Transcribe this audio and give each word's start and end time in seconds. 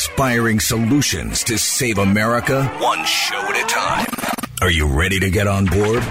inspiring 0.00 0.58
solutions 0.58 1.44
to 1.44 1.58
save 1.58 1.98
America 1.98 2.64
one 2.80 3.04
show 3.04 3.36
at 3.36 3.62
a 3.62 3.66
time. 3.68 4.06
Are 4.62 4.70
you 4.70 4.86
ready 4.86 5.20
to 5.20 5.28
get 5.28 5.46
on 5.46 5.66
board? 5.66 6.02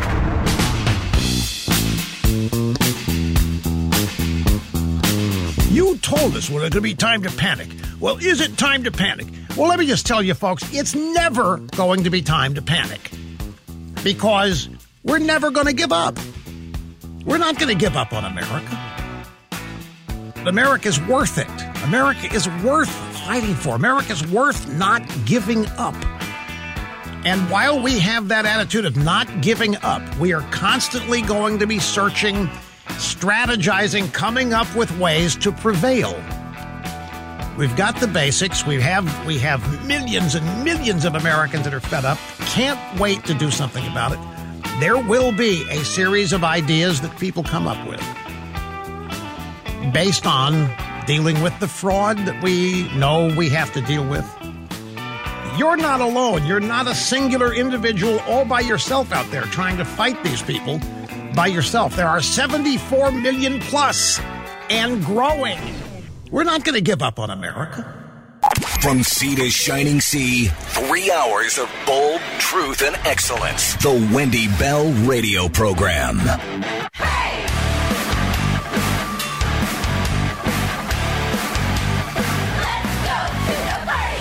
You 5.72 5.98
told 5.98 6.36
us 6.36 6.52
when 6.52 6.64
it 6.64 6.72
could 6.72 6.84
be 6.84 6.94
time 6.94 7.24
to 7.24 7.32
panic. 7.32 7.68
Well, 8.00 8.18
is 8.18 8.42
it 8.42 8.60
time 8.60 8.84
to 8.84 8.92
panic? 8.92 9.26
Well, 9.58 9.68
let 9.70 9.80
me 9.80 9.88
just 9.88 10.06
tell 10.06 10.22
you, 10.22 10.36
folks, 10.36 10.72
it's 10.72 10.94
never 10.94 11.58
going 11.76 12.04
to 12.04 12.12
be 12.12 12.22
time 12.22 12.54
to 12.54 12.62
panic 12.62 13.10
because 14.04 14.70
we're 15.04 15.18
never 15.18 15.50
going 15.50 15.66
to 15.66 15.74
give 15.74 15.92
up. 15.92 16.16
We're 17.26 17.40
not 17.40 17.58
going 17.58 17.76
to 17.76 17.80
give 17.80 17.98
up 17.98 18.14
on 18.14 18.24
America. 18.24 18.78
America's 20.46 21.02
worth 21.02 21.40
it. 21.40 21.84
America 21.86 22.32
is 22.32 22.48
worth 22.64 23.09
fighting 23.30 23.54
for. 23.54 23.76
America's 23.76 24.26
worth 24.26 24.68
not 24.76 25.04
giving 25.24 25.64
up. 25.78 25.94
And 27.24 27.40
while 27.52 27.80
we 27.80 28.00
have 28.00 28.30
that 28.30 28.48
attitude 28.48 28.86
of 28.86 28.98
not 28.98 29.42
giving 29.42 29.76
up, 29.84 30.02
we 30.18 30.34
are 30.34 30.42
constantly 30.50 31.22
going 31.22 31.60
to 31.60 31.68
be 31.68 31.78
searching 31.78 32.48
strategizing, 32.98 34.12
coming 34.12 34.52
up 34.52 34.76
with 34.76 34.90
ways 34.98 35.36
to 35.36 35.52
prevail. 35.52 36.16
We've 37.56 37.76
got 37.76 38.00
the 38.00 38.08
basics. 38.08 38.66
We 38.66 38.82
have 38.82 39.06
we 39.28 39.38
have 39.38 39.62
millions 39.86 40.34
and 40.34 40.64
millions 40.64 41.06
of 41.06 41.14
Americans 41.14 41.66
that 41.66 41.74
are 41.76 41.80
fed 41.80 42.06
up. 42.06 42.18
Can't 42.56 43.00
wait 43.00 43.24
to 43.26 43.36
do 43.36 43.52
something 43.52 43.86
about 43.86 44.14
it. 44.14 44.20
There 44.80 44.98
will 44.98 45.32
be 45.32 45.70
a 45.70 45.84
series 45.84 46.34
of 46.34 46.44
ideas 46.44 47.02
that 47.02 47.16
people 47.20 47.44
come 47.44 47.68
up 47.68 47.88
with 47.88 48.02
based 49.94 50.26
on 50.26 50.68
dealing 51.10 51.42
with 51.42 51.60
the 51.60 51.68
fraud 51.68 52.20
that 52.20 52.40
we 52.44 52.88
know 52.96 53.34
we 53.36 53.50
have 53.50 53.74
to 53.74 53.82
deal 53.82 54.08
with. 54.08 54.24
You're 55.58 55.76
not 55.76 56.02
alone. 56.02 56.46
You're 56.46 56.60
not 56.60 56.86
a 56.86 56.94
singular 56.94 57.52
individual 57.52 58.20
all 58.28 58.46
by 58.46 58.60
yourself 58.60 59.12
out 59.12 59.26
there 59.32 59.42
trying 59.46 59.78
to 59.78 59.86
fight 59.86 60.24
these 60.24 60.44
people 60.44 60.80
by 61.34 61.48
yourself. 61.48 61.96
There 61.96 62.08
are 62.08 62.22
74 62.22 63.12
million 63.12 63.60
plus 63.60 64.22
and 64.70 65.04
growing. 65.04 65.58
We're 66.30 66.44
not 66.44 66.64
going 66.64 66.76
to 66.76 66.82
give 66.82 67.02
up 67.02 67.18
on 67.18 67.32
America. 67.32 67.92
From 68.80 69.02
sea 69.02 69.36
to 69.38 69.50
shining 69.50 70.02
sea, 70.02 70.50
three 70.50 71.10
hours 71.10 71.58
of 71.58 71.72
bold 71.88 72.22
truth 72.38 72.84
and 72.84 72.96
excellence. 72.98 73.74
The 73.78 74.10
Wendy 74.14 74.48
Bell 74.60 74.92
Radio 75.08 75.50
Program. 75.50 76.20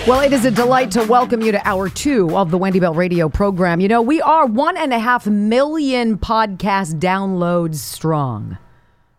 Well, 0.09 0.21
it 0.21 0.33
is 0.33 0.43
a 0.43 0.49
delight 0.49 0.89
to 0.93 1.03
welcome 1.03 1.41
you 1.41 1.51
to 1.51 1.67
hour 1.67 1.87
two 1.87 2.35
of 2.35 2.49
the 2.49 2.57
Wendy 2.57 2.79
Bell 2.79 2.95
radio 2.95 3.29
program. 3.29 3.79
You 3.79 3.87
know, 3.87 4.01
we 4.01 4.19
are 4.23 4.47
one 4.47 4.75
and 4.75 4.91
a 4.91 4.97
half 4.97 5.27
million 5.27 6.17
podcast 6.17 6.95
downloads 6.95 7.75
strong. 7.75 8.57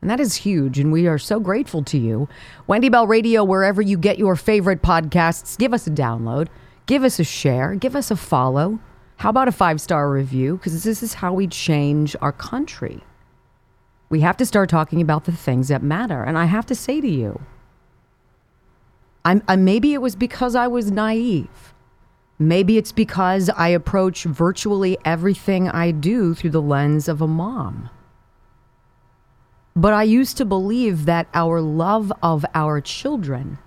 And 0.00 0.10
that 0.10 0.18
is 0.18 0.34
huge, 0.34 0.80
and 0.80 0.90
we 0.90 1.06
are 1.06 1.16
so 1.16 1.38
grateful 1.38 1.84
to 1.84 1.96
you. 1.96 2.28
Wendy 2.66 2.88
Bell 2.88 3.06
Radio, 3.06 3.44
wherever 3.44 3.80
you 3.80 3.96
get 3.96 4.18
your 4.18 4.34
favorite 4.34 4.82
podcasts, 4.82 5.56
give 5.56 5.72
us 5.72 5.86
a 5.86 5.92
download, 5.92 6.48
give 6.86 7.04
us 7.04 7.20
a 7.20 7.24
share, 7.24 7.76
give 7.76 7.94
us 7.94 8.10
a 8.10 8.16
follow. 8.16 8.80
How 9.18 9.30
about 9.30 9.46
a 9.46 9.52
five 9.52 9.80
star 9.80 10.10
review? 10.10 10.56
Because 10.56 10.82
this 10.82 11.04
is 11.04 11.14
how 11.14 11.32
we 11.32 11.46
change 11.46 12.16
our 12.20 12.32
country. 12.32 13.00
We 14.08 14.22
have 14.22 14.36
to 14.38 14.44
start 14.44 14.68
talking 14.68 15.00
about 15.00 15.24
the 15.24 15.30
things 15.30 15.68
that 15.68 15.84
matter. 15.84 16.24
And 16.24 16.36
I 16.36 16.46
have 16.46 16.66
to 16.66 16.74
say 16.74 17.00
to 17.00 17.08
you, 17.08 17.40
I'm, 19.24 19.42
I, 19.48 19.56
maybe 19.56 19.92
it 19.92 20.02
was 20.02 20.16
because 20.16 20.54
I 20.54 20.66
was 20.66 20.90
naive. 20.90 21.74
Maybe 22.38 22.78
it's 22.78 22.92
because 22.92 23.50
I 23.50 23.68
approach 23.68 24.24
virtually 24.24 24.96
everything 25.04 25.68
I 25.68 25.90
do 25.90 26.34
through 26.34 26.50
the 26.50 26.62
lens 26.62 27.06
of 27.06 27.20
a 27.20 27.26
mom. 27.26 27.90
But 29.76 29.92
I 29.92 30.04
used 30.04 30.36
to 30.38 30.44
believe 30.44 31.04
that 31.04 31.28
our 31.34 31.60
love 31.60 32.12
of 32.22 32.44
our 32.54 32.80
children 32.80 33.58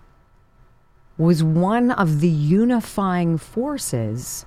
was 1.17 1.43
one 1.43 1.91
of 1.91 2.19
the 2.19 2.27
unifying 2.29 3.37
forces 3.37 4.45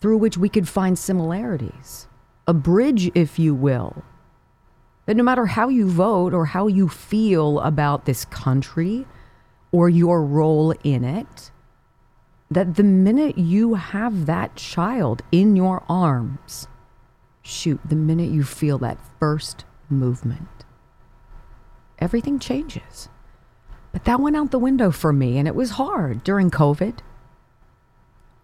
through 0.00 0.18
which 0.18 0.38
we 0.38 0.48
could 0.48 0.68
find 0.68 0.98
similarities, 0.98 2.06
a 2.46 2.54
bridge, 2.54 3.10
if 3.14 3.38
you 3.38 3.54
will. 3.54 4.04
That 5.06 5.16
no 5.16 5.24
matter 5.24 5.46
how 5.46 5.68
you 5.68 5.88
vote 5.88 6.32
or 6.32 6.46
how 6.46 6.68
you 6.68 6.88
feel 6.88 7.60
about 7.60 8.04
this 8.04 8.24
country, 8.24 9.06
or 9.76 9.90
your 9.90 10.24
role 10.24 10.72
in 10.84 11.04
it, 11.04 11.50
that 12.50 12.76
the 12.76 12.82
minute 12.82 13.36
you 13.36 13.74
have 13.74 14.24
that 14.24 14.56
child 14.56 15.20
in 15.30 15.54
your 15.54 15.84
arms, 15.86 16.66
shoot, 17.42 17.78
the 17.84 17.94
minute 17.94 18.30
you 18.30 18.42
feel 18.42 18.78
that 18.78 18.96
first 19.20 19.66
movement, 19.90 20.64
everything 21.98 22.38
changes. 22.38 23.10
But 23.92 24.04
that 24.04 24.18
went 24.18 24.34
out 24.34 24.50
the 24.50 24.58
window 24.58 24.90
for 24.90 25.12
me, 25.12 25.36
and 25.36 25.46
it 25.46 25.54
was 25.54 25.72
hard 25.72 26.24
during 26.24 26.50
COVID. 26.50 27.00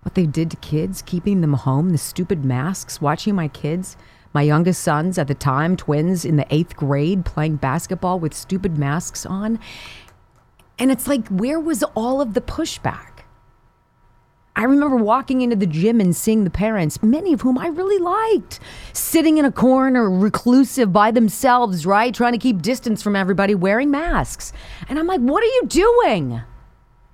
What 0.03 0.15
they 0.15 0.27
did 0.27 0.51
to 0.51 0.59
kids, 0.59 1.01
keeping 1.01 1.41
them 1.41 1.55
home, 1.55 1.93
the 1.93 1.99
stupid 1.99 2.45
masks, 2.45 3.01
watching 3.01 3.35
my 3.35 3.49
kids, 3.49 3.97
my 4.35 4.43
youngest 4.43 4.83
sons 4.83 5.17
at 5.17 5.29
the 5.29 5.35
time, 5.35 5.79
twins 5.79 6.27
in 6.27 6.37
the 6.37 6.47
eighth 6.55 6.77
grade, 6.77 7.25
playing 7.25 7.57
basketball 7.57 8.21
with 8.21 8.35
stupid 8.35 8.77
masks 8.77 9.25
on. 9.25 9.59
And 10.83 10.91
it's 10.91 11.07
like, 11.07 11.29
where 11.29 11.61
was 11.61 11.85
all 11.95 12.21
of 12.21 12.35
the 12.35 12.41
pushback? 12.41 13.21
I 14.57 14.65
remember 14.65 14.97
walking 14.97 15.41
into 15.41 15.55
the 15.55 15.65
gym 15.65 16.01
and 16.01 16.15
seeing 16.15 16.43
the 16.43 16.51
parents, 16.51 17.01
many 17.05 17.33
of 17.33 17.43
whom 17.43 17.57
I 17.57 17.69
really 17.69 18.01
liked, 18.01 18.59
sitting 18.93 19.39
in 19.39 19.45
a 19.45 19.53
corner, 19.53 20.11
reclusive 20.11 20.93
by 20.93 21.13
themselves, 21.13 21.87
right? 21.87 22.13
Trying 22.13 22.33
to 22.33 22.39
keep 22.39 22.63
distance 22.63 23.01
from 23.01 23.15
everybody, 23.15 23.55
wearing 23.55 23.93
masks. 23.93 24.53
And 24.89 24.99
I'm 24.99 25.07
like, 25.07 25.21
what 25.21 25.45
are 25.45 25.47
you 25.47 25.63
doing? 25.69 26.43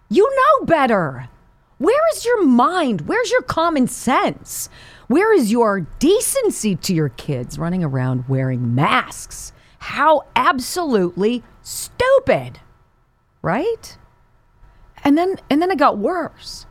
You 0.08 0.34
know 0.34 0.64
better. 0.64 1.28
Where 1.76 2.08
is 2.14 2.24
your 2.24 2.46
mind? 2.46 3.02
Where's 3.02 3.30
your 3.30 3.42
common 3.42 3.86
sense? 3.86 4.70
Where 5.08 5.34
is 5.34 5.52
your 5.52 5.80
decency 5.98 6.74
to 6.74 6.94
your 6.94 7.10
kids 7.10 7.58
running 7.58 7.84
around 7.84 8.30
wearing 8.30 8.74
masks? 8.74 9.52
How 9.78 10.22
absolutely 10.34 11.42
stupid 11.60 12.60
right? 13.48 13.96
And 15.04 15.16
then 15.16 15.36
and 15.48 15.62
then 15.62 15.70
it 15.70 15.78
got 15.78 15.96
worse. 15.96 16.66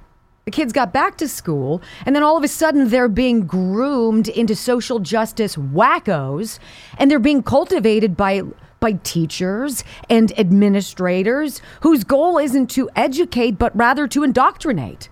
The 0.45 0.51
kids 0.51 0.71
got 0.71 0.93
back 0.93 1.17
to 1.17 1.27
school, 1.27 1.81
and 2.05 2.15
then 2.15 2.23
all 2.23 2.37
of 2.37 2.43
a 2.43 2.47
sudden 2.47 2.89
they're 2.89 3.09
being 3.09 3.47
groomed 3.47 4.29
into 4.29 4.55
social 4.55 4.99
justice 4.99 5.55
wackos, 5.55 6.59
and 6.99 7.09
they're 7.09 7.27
being 7.29 7.41
cultivated 7.41 8.15
by 8.15 8.43
by 8.79 8.91
teachers 9.03 9.83
and 10.07 10.37
administrators 10.39 11.61
whose 11.81 12.03
goal 12.03 12.37
isn't 12.37 12.67
to 12.67 12.91
educate 12.95 13.57
but 13.57 13.75
rather 13.75 14.07
to 14.07 14.23
indoctrinate. 14.23 15.09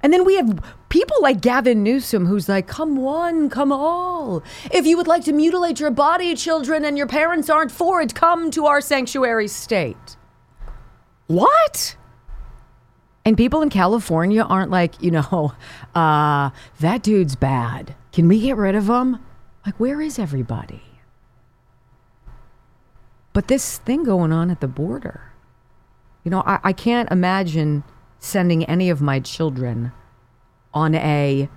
And 0.00 0.12
then 0.12 0.24
we 0.24 0.36
have 0.36 0.62
people 0.90 1.16
like 1.20 1.40
Gavin 1.40 1.82
Newsom 1.82 2.26
who's 2.26 2.48
like, 2.48 2.68
come 2.68 2.94
one, 2.96 3.50
come 3.50 3.72
all. 3.72 4.44
If 4.70 4.86
you 4.86 4.96
would 4.96 5.08
like 5.08 5.24
to 5.24 5.32
mutilate 5.32 5.80
your 5.80 5.90
body, 5.90 6.36
children, 6.36 6.84
and 6.84 6.96
your 6.96 7.08
parents 7.08 7.50
aren't 7.50 7.72
for 7.72 8.00
it, 8.00 8.14
come 8.14 8.52
to 8.52 8.66
our 8.66 8.80
sanctuary 8.80 9.48
state. 9.48 10.17
What? 11.28 11.96
And 13.24 13.36
people 13.36 13.60
in 13.62 13.68
California 13.68 14.42
aren't 14.42 14.70
like, 14.70 15.00
you 15.00 15.10
know, 15.10 15.52
uh, 15.94 16.50
that 16.80 17.02
dude's 17.02 17.36
bad. 17.36 17.94
Can 18.12 18.26
we 18.26 18.40
get 18.40 18.56
rid 18.56 18.74
of 18.74 18.88
him? 18.88 19.20
Like, 19.64 19.78
where 19.78 20.00
is 20.00 20.18
everybody? 20.18 20.82
But 23.34 23.48
this 23.48 23.78
thing 23.78 24.02
going 24.02 24.32
on 24.32 24.50
at 24.50 24.60
the 24.60 24.66
border, 24.66 25.32
you 26.24 26.30
know, 26.30 26.42
I, 26.44 26.58
I 26.64 26.72
can't 26.72 27.10
imagine 27.12 27.84
sending 28.18 28.64
any 28.64 28.90
of 28.90 29.00
my 29.00 29.20
children 29.20 29.92
on 30.74 30.94
a 30.94 31.48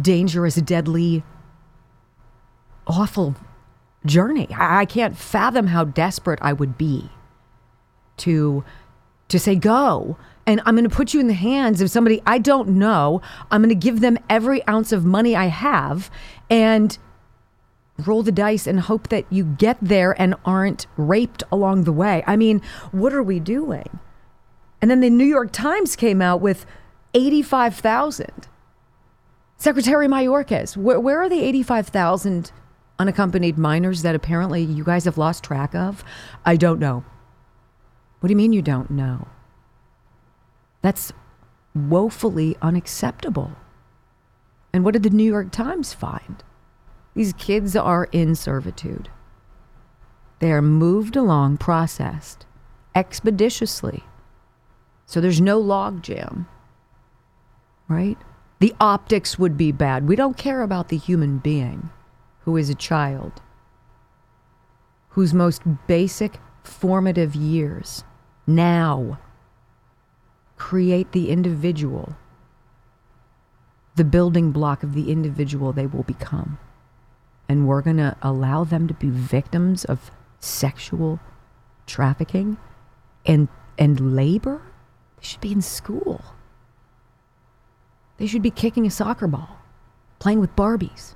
dangerous, 0.00 0.54
deadly, 0.54 1.24
awful 2.86 3.34
journey. 4.06 4.48
I 4.56 4.84
can't 4.84 5.16
fathom 5.16 5.68
how 5.68 5.84
desperate 5.84 6.38
I 6.42 6.52
would 6.52 6.76
be 6.76 7.10
to 8.18 8.64
to 9.28 9.38
say 9.38 9.56
go 9.56 10.16
and 10.46 10.60
I'm 10.64 10.74
going 10.76 10.88
to 10.88 10.94
put 10.94 11.14
you 11.14 11.20
in 11.20 11.26
the 11.26 11.32
hands 11.34 11.80
of 11.80 11.90
somebody 11.90 12.22
I 12.26 12.38
don't 12.38 12.70
know. 12.70 13.22
I'm 13.50 13.62
going 13.62 13.68
to 13.70 13.74
give 13.74 14.00
them 14.00 14.18
every 14.28 14.66
ounce 14.68 14.92
of 14.92 15.04
money 15.04 15.34
I 15.34 15.46
have 15.46 16.10
and 16.50 16.96
roll 18.06 18.22
the 18.22 18.32
dice 18.32 18.66
and 18.66 18.80
hope 18.80 19.08
that 19.08 19.24
you 19.30 19.44
get 19.44 19.78
there 19.80 20.20
and 20.20 20.34
aren't 20.44 20.86
raped 20.96 21.42
along 21.50 21.84
the 21.84 21.92
way. 21.92 22.22
I 22.26 22.36
mean, 22.36 22.60
what 22.92 23.14
are 23.14 23.22
we 23.22 23.40
doing? 23.40 24.00
And 24.82 24.90
then 24.90 25.00
the 25.00 25.10
New 25.10 25.24
York 25.24 25.52
Times 25.52 25.96
came 25.96 26.20
out 26.20 26.40
with 26.40 26.66
85,000. 27.14 28.48
Secretary 29.56 30.08
Mayorkas, 30.08 30.76
where 30.76 31.22
are 31.22 31.28
the 31.28 31.42
85,000 31.42 32.52
unaccompanied 32.98 33.58
minors 33.58 34.02
that 34.02 34.14
apparently 34.14 34.62
you 34.62 34.84
guys 34.84 35.04
have 35.04 35.18
lost 35.18 35.44
track 35.44 35.74
of? 35.74 36.04
I 36.44 36.56
don't 36.56 36.78
know. 36.78 37.04
What 38.20 38.28
do 38.28 38.32
you 38.32 38.36
mean 38.36 38.52
you 38.52 38.62
don't 38.62 38.90
know? 38.90 39.28
That's 40.82 41.12
woefully 41.74 42.56
unacceptable. 42.62 43.52
And 44.72 44.84
what 44.84 44.92
did 44.92 45.02
the 45.02 45.10
New 45.10 45.24
York 45.24 45.50
Times 45.50 45.92
find? 45.92 46.42
These 47.14 47.32
kids 47.34 47.76
are 47.76 48.08
in 48.12 48.34
servitude. 48.34 49.08
They 50.40 50.52
are 50.52 50.62
moved 50.62 51.16
along, 51.16 51.58
processed 51.58 52.46
expeditiously. 52.94 54.04
So 55.06 55.20
there's 55.20 55.40
no 55.40 55.62
logjam, 55.62 56.46
right? 57.88 58.16
The 58.60 58.74
optics 58.80 59.38
would 59.38 59.56
be 59.56 59.72
bad. 59.72 60.08
We 60.08 60.16
don't 60.16 60.36
care 60.36 60.62
about 60.62 60.88
the 60.88 60.96
human 60.96 61.38
being 61.38 61.90
who 62.44 62.56
is 62.56 62.68
a 62.68 62.74
child, 62.74 63.40
whose 65.10 65.32
most 65.32 65.62
basic 65.86 66.38
formative 66.62 67.34
years 67.34 68.04
now 68.46 69.18
create 70.56 71.12
the 71.12 71.30
individual, 71.30 72.16
the 73.96 74.04
building 74.04 74.50
block 74.50 74.82
of 74.82 74.94
the 74.94 75.10
individual 75.10 75.72
they 75.72 75.86
will 75.86 76.02
become. 76.02 76.58
And 77.48 77.66
we're 77.66 77.82
going 77.82 77.98
to 77.98 78.16
allow 78.22 78.64
them 78.64 78.88
to 78.88 78.94
be 78.94 79.08
victims 79.08 79.84
of 79.84 80.10
sexual 80.40 81.20
trafficking 81.86 82.56
and, 83.26 83.48
and 83.78 84.14
labor? 84.14 84.62
They 85.18 85.26
should 85.26 85.40
be 85.40 85.52
in 85.52 85.62
school. 85.62 86.24
They 88.18 88.26
should 88.26 88.42
be 88.42 88.50
kicking 88.50 88.86
a 88.86 88.90
soccer 88.90 89.26
ball, 89.26 89.58
playing 90.18 90.40
with 90.40 90.54
Barbies, 90.54 91.14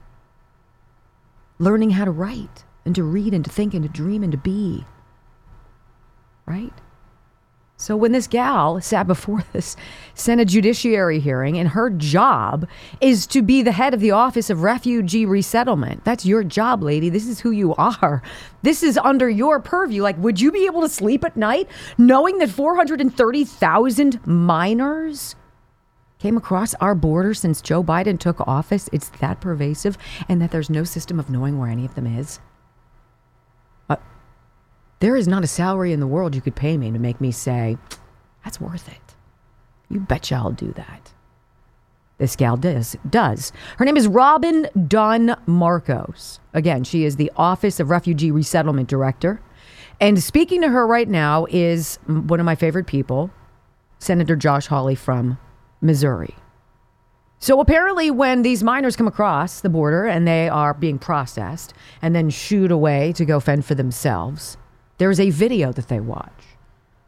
learning 1.59 1.91
how 1.91 2.05
to 2.05 2.11
write 2.11 2.65
and 2.85 2.95
to 2.95 3.03
read 3.03 3.35
and 3.35 3.45
to 3.45 3.51
think 3.51 3.75
and 3.75 3.83
to 3.83 3.89
dream 3.89 4.23
and 4.23 4.33
to 4.33 4.39
be. 4.39 4.85
Right? 6.47 6.73
So 7.81 7.97
when 7.97 8.11
this 8.11 8.27
gal 8.27 8.81
sat 8.81 9.07
before 9.07 9.45
this 9.53 9.77
Senate 10.15 10.49
Judiciary 10.49 11.21
hearing, 11.21 11.57
and 11.57 11.69
her 11.69 11.91
job 11.91 12.69
is 13.01 13.27
to 13.29 13.41
be 13.41 13.63
the 13.63 13.73
head 13.73 13.95
of 13.95 14.01
the 14.01 14.11
Office 14.11 14.51
of 14.51 14.65
Refugee 14.65 15.25
Resettlement. 15.25 16.05
That's 16.05 16.27
your 16.27 16.43
job, 16.43 16.83
lady. 16.83 17.09
This 17.09 17.29
is 17.29 17.41
who 17.41 17.53
you 17.53 17.75
are. 17.77 18.21
This 18.63 18.83
is 18.83 18.99
under 18.99 19.31
your 19.31 19.61
purview. 19.61 20.03
Like, 20.03 20.19
would 20.19 20.41
you 20.41 20.51
be 20.51 20.67
able 20.67 20.81
to 20.81 20.89
sleep 20.89 21.25
at 21.25 21.37
night 21.37 21.69
knowing 21.97 22.39
that 22.39 22.51
430,000 22.51 24.27
minors 24.27 25.37
came 26.19 26.37
across 26.37 26.75
our 26.75 26.95
border 26.95 27.35
since 27.35 27.63
Joe 27.63 27.83
Biden 27.83 28.19
took 28.19 28.41
office? 28.47 28.89
It's 28.93 29.09
that 29.21 29.41
pervasive, 29.41 29.97
and 30.29 30.41
that 30.43 30.51
there's 30.51 30.71
no 30.71 30.85
system 30.85 31.19
of 31.19 31.31
knowing 31.31 31.59
where 31.59 31.71
any 31.71 31.85
of 31.85 31.95
them 31.95 32.07
is. 32.07 32.41
Uh, 33.89 33.97
there 35.01 35.17
is 35.17 35.29
not 35.29 35.45
a 35.45 35.49
salary 35.49 35.93
in 35.93 36.01
the 36.01 36.07
world 36.07 36.35
you 36.35 36.41
could 36.41 36.57
pay 36.57 36.77
me 36.77 36.91
to 36.91 36.99
make 36.99 37.21
me 37.21 37.31
say, 37.31 37.79
that's 38.45 38.61
worth 38.61 38.89
it. 38.89 39.15
You 39.89 40.01
betcha 40.01 40.35
I'll 40.35 40.53
do 40.53 40.73
that. 40.73 41.13
This 42.19 42.35
gal 42.35 42.57
does. 42.57 42.97
does. 43.09 43.53
Her 43.77 43.85
name 43.85 43.97
is 43.97 44.09
Robin 44.09 44.69
Dunn 44.89 45.37
Marcos. 45.47 46.41
Again, 46.53 46.83
she 46.83 47.05
is 47.05 47.15
the 47.15 47.31
Office 47.37 47.79
of 47.79 47.91
Refugee 47.91 48.33
Resettlement 48.33 48.89
Director. 48.89 49.41
And 50.01 50.21
speaking 50.23 50.61
to 50.63 50.69
her 50.69 50.87
right 50.87 51.09
now 51.09 51.47
is 51.49 51.99
one 52.07 52.41
of 52.41 52.47
my 52.47 52.57
favorite 52.57 52.89
people, 52.89 53.31
Senator 54.01 54.35
Josh 54.35 54.67
Hawley 54.67 54.97
from 54.97 55.39
Missouri. 55.81 56.35
So 57.41 57.61
apparently, 57.61 58.11
when 58.11 58.43
these 58.43 58.65
minors 58.65 58.97
come 58.97 59.07
across 59.07 59.61
the 59.61 59.69
border 59.69 60.07
and 60.07 60.27
they 60.27 60.49
are 60.49 60.75
being 60.75 60.99
processed 60.99 61.73
and 62.03 62.15
then 62.15 62.31
shooed 62.31 62.73
away 62.73 63.13
to 63.13 63.25
go 63.25 63.39
fend 63.39 63.65
for 63.65 63.77
themselves, 63.77 64.57
there's 64.99 65.21
a 65.21 65.31
video 65.31 65.73
that 65.73 65.89
they 65.89 66.01
watch 66.01 66.43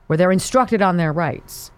where 0.07 0.17
they're 0.17 0.33
instructed 0.33 0.83
on 0.83 0.97
their 0.97 1.13
rights. 1.13 1.73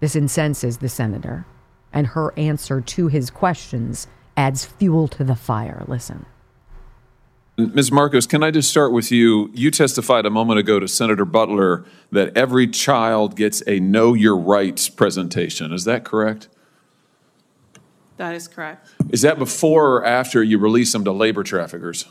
This 0.00 0.16
incenses 0.16 0.78
the 0.78 0.88
senator, 0.88 1.46
and 1.92 2.08
her 2.08 2.32
answer 2.38 2.80
to 2.80 3.08
his 3.08 3.30
questions 3.30 4.06
adds 4.36 4.64
fuel 4.64 5.08
to 5.08 5.24
the 5.24 5.36
fire. 5.36 5.84
Listen. 5.86 6.26
Ms. 7.58 7.90
Marcos, 7.90 8.26
can 8.26 8.42
I 8.42 8.50
just 8.50 8.68
start 8.68 8.92
with 8.92 9.10
you? 9.10 9.50
You 9.54 9.70
testified 9.70 10.26
a 10.26 10.30
moment 10.30 10.60
ago 10.60 10.78
to 10.78 10.86
Senator 10.86 11.24
Butler 11.24 11.86
that 12.12 12.36
every 12.36 12.66
child 12.66 13.34
gets 13.34 13.62
a 13.66 13.80
Know 13.80 14.12
Your 14.12 14.36
Rights 14.36 14.90
presentation. 14.90 15.72
Is 15.72 15.84
that 15.84 16.04
correct? 16.04 16.48
That 18.18 18.34
is 18.34 18.46
correct. 18.46 18.90
Is 19.10 19.22
that 19.22 19.38
before 19.38 19.96
or 19.96 20.04
after 20.04 20.42
you 20.42 20.58
release 20.58 20.92
them 20.92 21.02
to 21.04 21.12
labor 21.12 21.42
traffickers? 21.42 22.04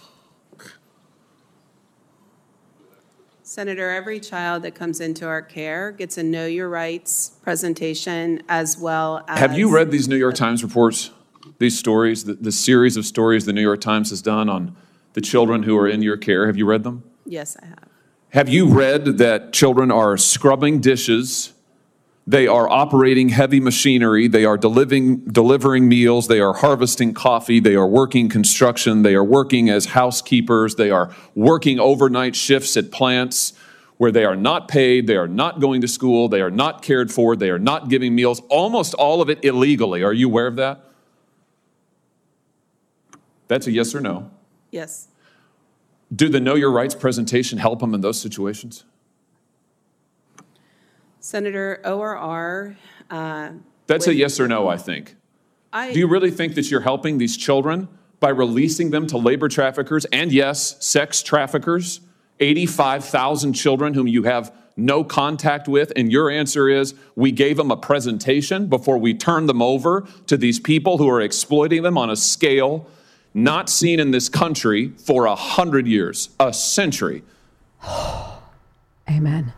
Senator, 3.43 3.91
every 3.91 4.19
child 4.19 4.63
that 4.63 4.73
comes 4.73 4.99
into 4.99 5.27
our 5.27 5.43
care 5.43 5.91
gets 5.91 6.17
a 6.17 6.23
Know 6.23 6.47
Your 6.47 6.69
Rights 6.69 7.29
presentation 7.43 8.41
as 8.49 8.79
well 8.79 9.23
as. 9.27 9.37
Have 9.37 9.55
you 9.55 9.71
read 9.71 9.91
these 9.91 10.07
New 10.07 10.17
York 10.17 10.33
Times 10.33 10.63
reports, 10.63 11.11
these 11.59 11.77
stories, 11.77 12.23
the, 12.23 12.33
the 12.33 12.51
series 12.51 12.97
of 12.97 13.05
stories 13.05 13.45
the 13.45 13.53
New 13.53 13.61
York 13.61 13.81
Times 13.81 14.09
has 14.09 14.23
done 14.23 14.49
on 14.49 14.75
the 15.15 15.21
children 15.21 15.63
who 15.63 15.77
are 15.77 15.87
in 15.87 16.01
your 16.01 16.17
care? 16.17 16.45
Have 16.45 16.57
you 16.57 16.65
read 16.65 16.83
them? 16.83 17.03
Yes, 17.25 17.57
I 17.63 17.67
have. 17.67 17.87
Have 18.29 18.49
you 18.49 18.67
read 18.67 19.17
that 19.17 19.53
children 19.53 19.89
are 19.89 20.17
scrubbing 20.17 20.81
dishes? 20.81 21.53
They 22.27 22.47
are 22.47 22.67
operating 22.69 23.29
heavy 23.29 23.61
machinery. 23.61 24.27
They 24.27 24.43
are 24.43 24.57
delivering, 24.57 25.19
delivering 25.21 25.87
meals. 25.87 26.27
They 26.27 26.41
are 26.41 26.53
harvesting 26.53 27.13
coffee. 27.13 27.61
They 27.61 27.75
are 27.75 27.87
working 27.87 28.27
construction. 28.27 29.03
They 29.03 29.15
are 29.15 29.23
working 29.23 29.69
as 29.69 29.85
housekeepers. 29.85 30.75
They 30.75 30.91
are 30.91 31.15
working 31.33 31.79
overnight 31.79 32.35
shifts 32.35 32.75
at 32.75 32.91
plants 32.91 33.53
where 33.95 34.11
they 34.11 34.25
are 34.25 34.35
not 34.35 34.67
paid. 34.67 35.07
They 35.07 35.15
are 35.15 35.29
not 35.29 35.61
going 35.61 35.79
to 35.79 35.87
school. 35.87 36.27
They 36.27 36.41
are 36.41 36.51
not 36.51 36.81
cared 36.81 37.09
for. 37.09 37.37
They 37.37 37.51
are 37.51 37.59
not 37.59 37.87
giving 37.87 38.13
meals. 38.13 38.41
Almost 38.49 38.93
all 38.95 39.21
of 39.21 39.29
it 39.29 39.45
illegally. 39.45 40.03
Are 40.03 40.11
you 40.11 40.27
aware 40.27 40.47
of 40.47 40.57
that? 40.57 40.83
That's 43.47 43.67
a 43.67 43.71
yes 43.71 43.95
or 43.95 44.01
no. 44.01 44.31
Yes. 44.75 45.07
Do 46.13 46.27
the 46.27 46.41
Know 46.41 46.55
Your 46.55 46.69
Rights 46.69 46.95
presentation 46.95 47.59
help 47.59 47.79
them 47.79 47.93
in 47.93 48.01
those 48.01 48.19
situations? 48.19 48.83
Senator 51.21 51.79
ORR. 51.85 52.75
Uh, 53.09 53.51
That's 53.87 54.07
a 54.07 54.13
yes 54.13 54.37
or 54.37 54.49
no, 54.49 54.67
I 54.67 54.75
think. 54.75 55.15
I, 55.71 55.93
Do 55.93 55.99
you 55.99 56.07
really 56.07 56.29
think 56.29 56.55
that 56.55 56.69
you're 56.69 56.81
helping 56.81 57.19
these 57.19 57.37
children 57.37 57.87
by 58.19 58.29
releasing 58.29 58.91
them 58.91 59.07
to 59.07 59.17
labor 59.17 59.47
traffickers 59.47 60.03
and, 60.11 60.29
yes, 60.33 60.75
sex 60.85 61.23
traffickers? 61.23 62.01
85,000 62.41 63.53
children 63.53 63.93
whom 63.93 64.09
you 64.09 64.23
have 64.23 64.53
no 64.75 65.05
contact 65.05 65.69
with, 65.69 65.93
and 65.95 66.11
your 66.11 66.29
answer 66.29 66.67
is 66.67 66.95
we 67.15 67.31
gave 67.31 67.55
them 67.55 67.71
a 67.71 67.77
presentation 67.77 68.67
before 68.67 68.97
we 68.97 69.13
turned 69.13 69.47
them 69.47 69.61
over 69.61 70.05
to 70.27 70.35
these 70.35 70.59
people 70.59 70.97
who 70.97 71.09
are 71.09 71.21
exploiting 71.21 71.81
them 71.81 71.97
on 71.97 72.09
a 72.09 72.15
scale 72.17 72.89
not 73.35 73.69
seen 73.69 73.99
in 73.99 74.11
this 74.11 74.29
country 74.29 74.93
for 74.97 75.25
a 75.25 75.35
hundred 75.35 75.85
years, 75.85 76.29
a 76.39 76.53
century. 76.53 77.21
Amen. 79.09 79.53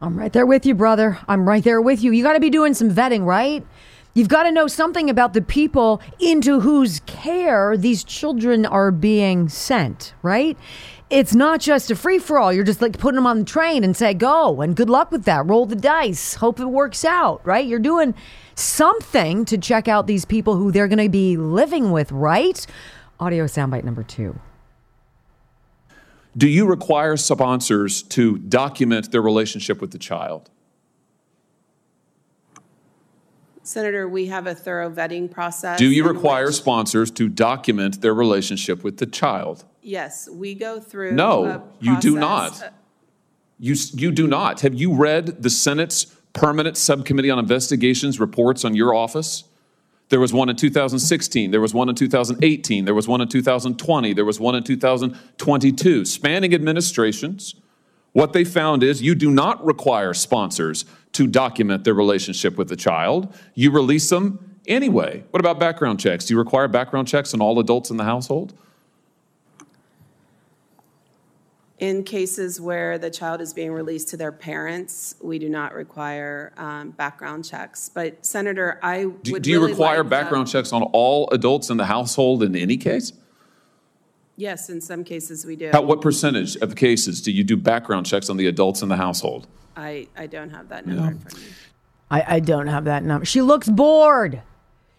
I'm 0.00 0.18
right 0.18 0.32
there 0.32 0.46
with 0.46 0.66
you, 0.66 0.74
brother. 0.74 1.18
I'm 1.28 1.46
right 1.46 1.62
there 1.62 1.80
with 1.80 2.02
you. 2.02 2.10
You 2.10 2.24
got 2.24 2.32
to 2.32 2.40
be 2.40 2.50
doing 2.50 2.74
some 2.74 2.90
vetting, 2.90 3.24
right? 3.24 3.64
You've 4.14 4.28
got 4.28 4.42
to 4.44 4.50
know 4.50 4.66
something 4.66 5.08
about 5.08 5.34
the 5.34 5.42
people 5.42 6.02
into 6.18 6.60
whose 6.60 7.00
care 7.06 7.76
these 7.76 8.02
children 8.02 8.66
are 8.66 8.90
being 8.90 9.48
sent, 9.48 10.14
right? 10.22 10.58
It's 11.08 11.34
not 11.34 11.60
just 11.60 11.90
a 11.90 11.96
free 11.96 12.18
for 12.18 12.38
all. 12.38 12.52
You're 12.52 12.64
just 12.64 12.82
like 12.82 12.98
putting 12.98 13.16
them 13.16 13.26
on 13.26 13.40
the 13.40 13.44
train 13.44 13.84
and 13.84 13.94
say, 13.94 14.14
go 14.14 14.62
and 14.62 14.74
good 14.74 14.90
luck 14.90 15.12
with 15.12 15.24
that. 15.24 15.46
Roll 15.46 15.66
the 15.66 15.76
dice. 15.76 16.34
Hope 16.34 16.58
it 16.58 16.66
works 16.66 17.04
out, 17.04 17.46
right? 17.46 17.66
You're 17.66 17.78
doing 17.78 18.14
something 18.54 19.44
to 19.44 19.58
check 19.58 19.88
out 19.88 20.06
these 20.06 20.24
people 20.24 20.56
who 20.56 20.72
they're 20.72 20.88
going 20.88 20.98
to 20.98 21.08
be 21.08 21.36
living 21.36 21.90
with, 21.90 22.10
right? 22.10 22.66
Audio 23.22 23.44
soundbite 23.44 23.84
number 23.84 24.02
two. 24.02 24.36
Do 26.36 26.48
you 26.48 26.66
require 26.66 27.16
sponsors 27.16 28.02
to 28.02 28.36
document 28.36 29.12
their 29.12 29.22
relationship 29.22 29.80
with 29.80 29.92
the 29.92 29.98
child? 29.98 30.50
Senator, 33.62 34.08
we 34.08 34.26
have 34.26 34.48
a 34.48 34.56
thorough 34.56 34.90
vetting 34.90 35.30
process. 35.30 35.78
Do 35.78 35.88
you 35.88 36.02
require 36.04 36.46
which- 36.46 36.56
sponsors 36.56 37.12
to 37.12 37.28
document 37.28 38.00
their 38.00 38.12
relationship 38.12 38.82
with 38.82 38.96
the 38.96 39.06
child? 39.06 39.66
Yes, 39.82 40.28
we 40.28 40.56
go 40.56 40.80
through. 40.80 41.12
No, 41.12 41.44
a 41.44 41.62
you 41.78 42.00
do 42.00 42.16
process- 42.16 42.60
not. 42.60 42.74
You, 43.60 43.76
you 43.92 44.10
do 44.10 44.26
not. 44.26 44.62
Have 44.62 44.74
you 44.74 44.92
read 44.94 45.44
the 45.44 45.50
Senate's 45.50 46.06
Permanent 46.32 46.76
Subcommittee 46.76 47.30
on 47.30 47.38
Investigations 47.38 48.18
reports 48.18 48.64
on 48.64 48.74
your 48.74 48.92
office? 48.92 49.44
There 50.12 50.20
was 50.20 50.34
one 50.34 50.50
in 50.50 50.56
2016, 50.56 51.52
there 51.52 51.60
was 51.62 51.72
one 51.72 51.88
in 51.88 51.94
2018, 51.94 52.84
there 52.84 52.92
was 52.92 53.08
one 53.08 53.22
in 53.22 53.28
2020, 53.28 54.12
there 54.12 54.26
was 54.26 54.38
one 54.38 54.54
in 54.54 54.62
2022, 54.62 56.04
spanning 56.04 56.52
administrations. 56.52 57.54
What 58.12 58.34
they 58.34 58.44
found 58.44 58.82
is 58.82 59.00
you 59.00 59.14
do 59.14 59.30
not 59.30 59.64
require 59.64 60.12
sponsors 60.12 60.84
to 61.12 61.26
document 61.26 61.84
their 61.84 61.94
relationship 61.94 62.58
with 62.58 62.68
the 62.68 62.76
child. 62.76 63.34
You 63.54 63.70
release 63.70 64.10
them 64.10 64.58
anyway. 64.68 65.24
What 65.30 65.40
about 65.40 65.58
background 65.58 65.98
checks? 65.98 66.26
Do 66.26 66.34
you 66.34 66.38
require 66.38 66.68
background 66.68 67.08
checks 67.08 67.32
on 67.32 67.40
all 67.40 67.58
adults 67.58 67.88
in 67.88 67.96
the 67.96 68.04
household? 68.04 68.52
In 71.82 72.04
cases 72.04 72.60
where 72.60 72.96
the 72.96 73.10
child 73.10 73.40
is 73.40 73.52
being 73.52 73.72
released 73.72 74.06
to 74.10 74.16
their 74.16 74.30
parents, 74.30 75.16
we 75.20 75.40
do 75.40 75.48
not 75.48 75.74
require 75.74 76.52
um, 76.56 76.90
background 76.90 77.44
checks. 77.44 77.90
But 77.92 78.24
Senator, 78.24 78.78
I 78.84 79.06
would 79.06 79.22
Do, 79.24 79.40
do 79.40 79.50
you 79.50 79.58
really 79.58 79.72
require 79.72 80.04
like, 80.04 80.10
background 80.10 80.46
checks 80.46 80.72
on 80.72 80.84
all 80.84 81.28
adults 81.32 81.70
in 81.70 81.78
the 81.78 81.86
household 81.86 82.44
in 82.44 82.54
any 82.54 82.76
case? 82.76 83.12
Yes, 84.36 84.70
in 84.70 84.80
some 84.80 85.02
cases 85.02 85.44
we 85.44 85.56
do. 85.56 85.70
How, 85.72 85.82
what 85.82 86.00
percentage 86.00 86.54
of 86.58 86.76
cases 86.76 87.20
do 87.20 87.32
you 87.32 87.42
do 87.42 87.56
background 87.56 88.06
checks 88.06 88.30
on 88.30 88.36
the 88.36 88.46
adults 88.46 88.82
in 88.82 88.88
the 88.88 88.96
household? 88.96 89.48
I, 89.76 90.06
I 90.16 90.28
don't 90.28 90.50
have 90.50 90.68
that 90.68 90.86
number 90.86 91.10
in 91.10 91.18
front 91.18 91.36
of 91.36 91.42
me. 91.42 91.50
I, 92.12 92.36
I 92.36 92.38
don't 92.38 92.68
have 92.68 92.84
that 92.84 93.02
number. 93.02 93.24
She 93.24 93.42
looks 93.42 93.68
bored. 93.68 94.40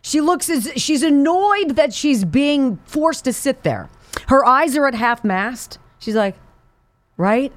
She 0.02 0.20
looks 0.20 0.50
as 0.50 0.70
she's 0.76 1.02
annoyed 1.02 1.78
that 1.78 1.94
she's 1.94 2.26
being 2.26 2.76
forced 2.84 3.24
to 3.24 3.32
sit 3.32 3.64
there. 3.64 3.90
Her 4.28 4.46
eyes 4.46 4.76
are 4.76 4.86
at 4.86 4.96
half 4.96 5.24
mast. 5.24 5.80
She's 5.98 6.16
like, 6.16 6.36
right? 7.18 7.52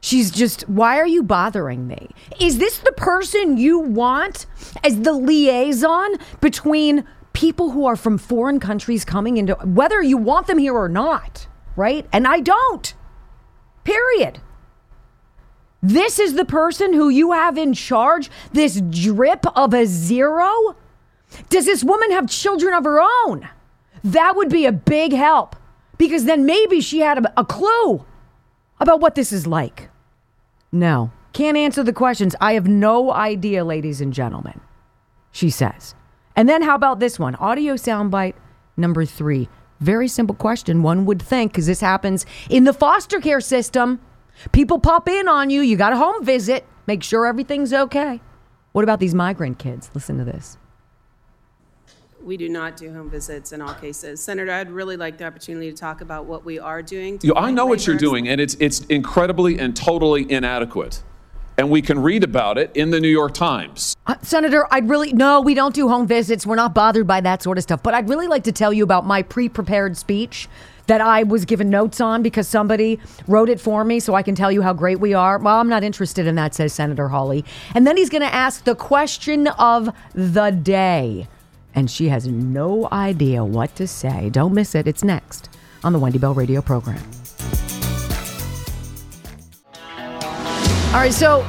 She's 0.00 0.30
just, 0.30 0.62
why 0.68 0.98
are 0.98 1.06
you 1.06 1.22
bothering 1.22 1.86
me? 1.86 2.08
Is 2.40 2.58
this 2.58 2.78
the 2.78 2.92
person 2.92 3.58
you 3.58 3.78
want 3.78 4.46
as 4.82 5.00
the 5.00 5.12
liaison 5.12 6.16
between 6.40 7.04
people 7.32 7.70
who 7.70 7.84
are 7.84 7.96
from 7.96 8.16
foreign 8.16 8.60
countries 8.60 9.04
coming 9.04 9.36
into, 9.36 9.54
whether 9.54 10.02
you 10.02 10.16
want 10.16 10.46
them 10.46 10.58
here 10.58 10.74
or 10.74 10.88
not, 10.88 11.46
right? 11.76 12.06
And 12.12 12.26
I 12.26 12.40
don't. 12.40 12.94
Period. 13.84 14.40
This 15.82 16.18
is 16.18 16.34
the 16.34 16.44
person 16.44 16.92
who 16.92 17.08
you 17.08 17.32
have 17.32 17.56
in 17.56 17.74
charge, 17.74 18.30
this 18.52 18.80
drip 18.80 19.44
of 19.56 19.74
a 19.74 19.86
zero? 19.86 20.76
Does 21.48 21.66
this 21.66 21.84
woman 21.84 22.10
have 22.10 22.28
children 22.28 22.74
of 22.74 22.84
her 22.84 23.00
own? 23.26 23.48
That 24.02 24.36
would 24.36 24.48
be 24.48 24.66
a 24.66 24.72
big 24.72 25.12
help 25.12 25.56
because 25.98 26.24
then 26.24 26.46
maybe 26.46 26.80
she 26.80 27.00
had 27.00 27.24
a, 27.24 27.40
a 27.40 27.44
clue 27.44 28.04
about 28.80 29.00
what 29.00 29.14
this 29.14 29.32
is 29.32 29.46
like. 29.46 29.90
No, 30.72 31.12
can't 31.32 31.56
answer 31.56 31.82
the 31.82 31.92
questions. 31.92 32.34
I 32.40 32.54
have 32.54 32.66
no 32.66 33.12
idea, 33.12 33.64
ladies 33.64 34.00
and 34.00 34.12
gentlemen, 34.12 34.60
she 35.30 35.50
says. 35.50 35.94
And 36.34 36.48
then 36.48 36.62
how 36.62 36.74
about 36.74 37.00
this 37.00 37.18
one? 37.18 37.34
Audio 37.36 37.74
soundbite 37.74 38.34
number 38.76 39.04
three. 39.04 39.48
Very 39.80 40.08
simple 40.08 40.34
question, 40.34 40.82
one 40.82 41.06
would 41.06 41.22
think, 41.22 41.52
because 41.52 41.66
this 41.66 41.80
happens 41.80 42.26
in 42.48 42.64
the 42.64 42.72
foster 42.72 43.20
care 43.20 43.40
system. 43.40 44.00
People 44.52 44.78
pop 44.78 45.08
in 45.08 45.28
on 45.28 45.50
you, 45.50 45.60
you 45.60 45.76
got 45.76 45.92
a 45.92 45.96
home 45.96 46.24
visit, 46.24 46.66
make 46.86 47.02
sure 47.02 47.26
everything's 47.26 47.72
okay. 47.72 48.20
What 48.72 48.82
about 48.84 49.00
these 49.00 49.14
migrant 49.14 49.58
kids? 49.58 49.90
Listen 49.94 50.18
to 50.18 50.24
this. 50.24 50.58
We 52.22 52.36
do 52.36 52.48
not 52.48 52.76
do 52.76 52.92
home 52.92 53.08
visits 53.08 53.52
in 53.52 53.62
all 53.62 53.74
cases. 53.74 54.20
Senator, 54.20 54.52
I'd 54.52 54.70
really 54.70 54.96
like 54.96 55.18
the 55.18 55.24
opportunity 55.24 55.70
to 55.70 55.76
talk 55.76 56.00
about 56.00 56.26
what 56.26 56.44
we 56.44 56.58
are 56.58 56.82
doing. 56.82 57.18
to 57.18 57.26
You, 57.28 57.34
I 57.34 57.50
know 57.50 57.66
what 57.66 57.86
you're 57.86 57.96
doing, 57.96 58.28
and 58.28 58.40
it's, 58.40 58.56
it's 58.60 58.80
incredibly 58.86 59.58
and 59.58 59.74
totally 59.74 60.30
inadequate. 60.30 61.02
And 61.56 61.70
we 61.70 61.82
can 61.82 61.98
read 61.98 62.24
about 62.24 62.56
it 62.56 62.70
in 62.74 62.90
the 62.90 63.00
New 63.00 63.08
York 63.08 63.34
Times. 63.34 63.94
Uh, 64.06 64.14
Senator, 64.22 64.66
I'd 64.70 64.88
really, 64.88 65.12
no, 65.12 65.40
we 65.40 65.54
don't 65.54 65.74
do 65.74 65.88
home 65.88 66.06
visits. 66.06 66.46
We're 66.46 66.56
not 66.56 66.74
bothered 66.74 67.06
by 67.06 67.20
that 67.20 67.42
sort 67.42 67.58
of 67.58 67.62
stuff. 67.62 67.82
But 67.82 67.92
I'd 67.92 68.08
really 68.08 68.28
like 68.28 68.44
to 68.44 68.52
tell 68.52 68.72
you 68.72 68.82
about 68.82 69.04
my 69.06 69.22
pre 69.22 69.48
prepared 69.48 69.96
speech 69.96 70.48
that 70.86 71.00
I 71.00 71.22
was 71.22 71.44
given 71.44 71.68
notes 71.70 72.00
on 72.00 72.22
because 72.22 72.48
somebody 72.48 72.98
wrote 73.28 73.48
it 73.48 73.60
for 73.60 73.84
me 73.84 74.00
so 74.00 74.14
I 74.14 74.22
can 74.22 74.34
tell 74.34 74.50
you 74.50 74.62
how 74.62 74.72
great 74.72 75.00
we 75.00 75.14
are. 75.14 75.38
Well, 75.38 75.56
I'm 75.56 75.68
not 75.68 75.84
interested 75.84 76.26
in 76.26 76.34
that, 76.36 76.54
says 76.54 76.72
Senator 76.72 77.08
Hawley. 77.08 77.44
And 77.74 77.86
then 77.86 77.96
he's 77.96 78.10
going 78.10 78.22
to 78.22 78.34
ask 78.34 78.64
the 78.64 78.74
question 78.74 79.46
of 79.46 79.94
the 80.14 80.50
day. 80.50 81.28
And 81.74 81.90
she 81.90 82.08
has 82.08 82.26
no 82.26 82.88
idea 82.90 83.44
what 83.44 83.74
to 83.76 83.86
say. 83.86 84.30
Don't 84.30 84.52
miss 84.54 84.74
it. 84.74 84.86
It's 84.86 85.04
next 85.04 85.48
on 85.84 85.92
the 85.92 85.98
Wendy 85.98 86.18
Bell 86.18 86.34
Radio 86.34 86.60
program. 86.60 87.02
All 90.92 90.96
right, 90.96 91.12
so 91.12 91.42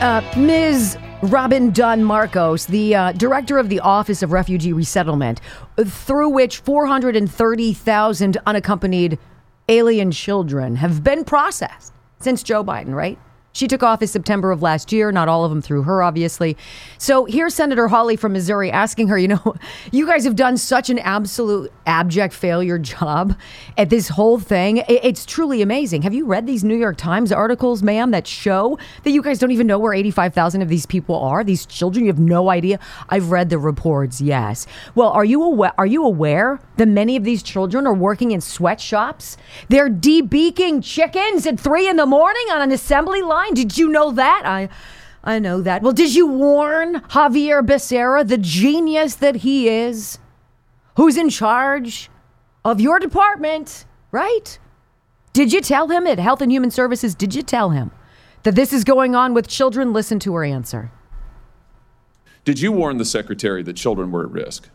uh, 0.00 0.22
Ms. 0.36 0.96
Robin 1.24 1.70
Dunn 1.70 2.02
Marcos, 2.02 2.66
the 2.66 2.94
uh, 2.94 3.12
director 3.12 3.58
of 3.58 3.68
the 3.68 3.80
Office 3.80 4.22
of 4.22 4.32
Refugee 4.32 4.72
Resettlement, 4.72 5.40
through 5.84 6.30
which 6.30 6.58
430,000 6.58 8.36
unaccompanied 8.46 9.18
alien 9.68 10.10
children 10.10 10.76
have 10.76 11.04
been 11.04 11.24
processed 11.24 11.92
since 12.20 12.42
Joe 12.42 12.64
Biden, 12.64 12.94
right? 12.94 13.18
She 13.54 13.68
took 13.68 13.84
office 13.84 14.10
September 14.10 14.50
of 14.50 14.62
last 14.62 14.90
year, 14.90 15.12
not 15.12 15.28
all 15.28 15.44
of 15.44 15.50
them 15.52 15.62
through 15.62 15.84
her, 15.84 16.02
obviously. 16.02 16.56
So 16.98 17.24
here's 17.24 17.54
Senator 17.54 17.86
Hawley 17.86 18.16
from 18.16 18.32
Missouri 18.32 18.68
asking 18.68 19.06
her, 19.06 19.16
you 19.16 19.28
know, 19.28 19.54
you 19.92 20.06
guys 20.08 20.24
have 20.24 20.34
done 20.34 20.56
such 20.56 20.90
an 20.90 20.98
absolute 20.98 21.72
abject 21.86 22.34
failure 22.34 22.80
job 22.80 23.38
at 23.78 23.90
this 23.90 24.08
whole 24.08 24.40
thing. 24.40 24.82
It's 24.88 25.24
truly 25.24 25.62
amazing. 25.62 26.02
Have 26.02 26.12
you 26.12 26.26
read 26.26 26.48
these 26.48 26.64
New 26.64 26.74
York 26.74 26.96
Times 26.96 27.30
articles, 27.30 27.80
ma'am, 27.80 28.10
that 28.10 28.26
show 28.26 28.76
that 29.04 29.12
you 29.12 29.22
guys 29.22 29.38
don't 29.38 29.52
even 29.52 29.68
know 29.68 29.78
where 29.78 29.94
85,000 29.94 30.60
of 30.60 30.68
these 30.68 30.84
people 30.84 31.14
are? 31.14 31.44
These 31.44 31.64
children, 31.64 32.06
you 32.06 32.10
have 32.10 32.18
no 32.18 32.50
idea. 32.50 32.80
I've 33.08 33.30
read 33.30 33.50
the 33.50 33.58
reports, 33.58 34.20
yes. 34.20 34.66
Well, 34.96 35.10
are 35.10 35.24
you 35.24 35.44
aware, 35.44 35.74
are 35.78 35.86
you 35.86 36.04
aware 36.04 36.58
that 36.76 36.88
many 36.88 37.14
of 37.14 37.22
these 37.22 37.44
children 37.44 37.86
are 37.86 37.94
working 37.94 38.32
in 38.32 38.40
sweatshops? 38.40 39.36
They're 39.68 39.88
debeaking 39.88 40.82
chickens 40.82 41.46
at 41.46 41.60
three 41.60 41.88
in 41.88 41.94
the 41.94 42.06
morning 42.06 42.46
on 42.50 42.60
an 42.60 42.72
assembly 42.72 43.22
line. 43.22 43.43
Did 43.52 43.76
you 43.76 43.88
know 43.88 44.12
that? 44.12 44.42
I, 44.44 44.68
I 45.22 45.38
know 45.38 45.60
that. 45.62 45.82
Well, 45.82 45.92
did 45.92 46.14
you 46.14 46.26
warn 46.26 47.02
Xavier 47.12 47.62
Becerra, 47.62 48.26
the 48.26 48.38
genius 48.38 49.16
that 49.16 49.36
he 49.36 49.68
is, 49.68 50.18
who's 50.96 51.16
in 51.16 51.30
charge 51.30 52.10
of 52.64 52.80
your 52.80 52.98
department, 52.98 53.84
right? 54.12 54.58
Did 55.32 55.52
you 55.52 55.60
tell 55.60 55.88
him 55.88 56.06
at 56.06 56.18
Health 56.18 56.40
and 56.40 56.52
Human 56.52 56.70
Services? 56.70 57.14
Did 57.14 57.34
you 57.34 57.42
tell 57.42 57.70
him 57.70 57.90
that 58.44 58.54
this 58.54 58.72
is 58.72 58.84
going 58.84 59.14
on 59.14 59.34
with 59.34 59.48
children? 59.48 59.92
Listen 59.92 60.18
to 60.20 60.34
her 60.34 60.44
answer. 60.44 60.90
Did 62.44 62.60
you 62.60 62.70
warn 62.72 62.98
the 62.98 63.04
secretary 63.04 63.62
that 63.62 63.74
children 63.74 64.10
were 64.10 64.24
at 64.24 64.30
risk? 64.30 64.68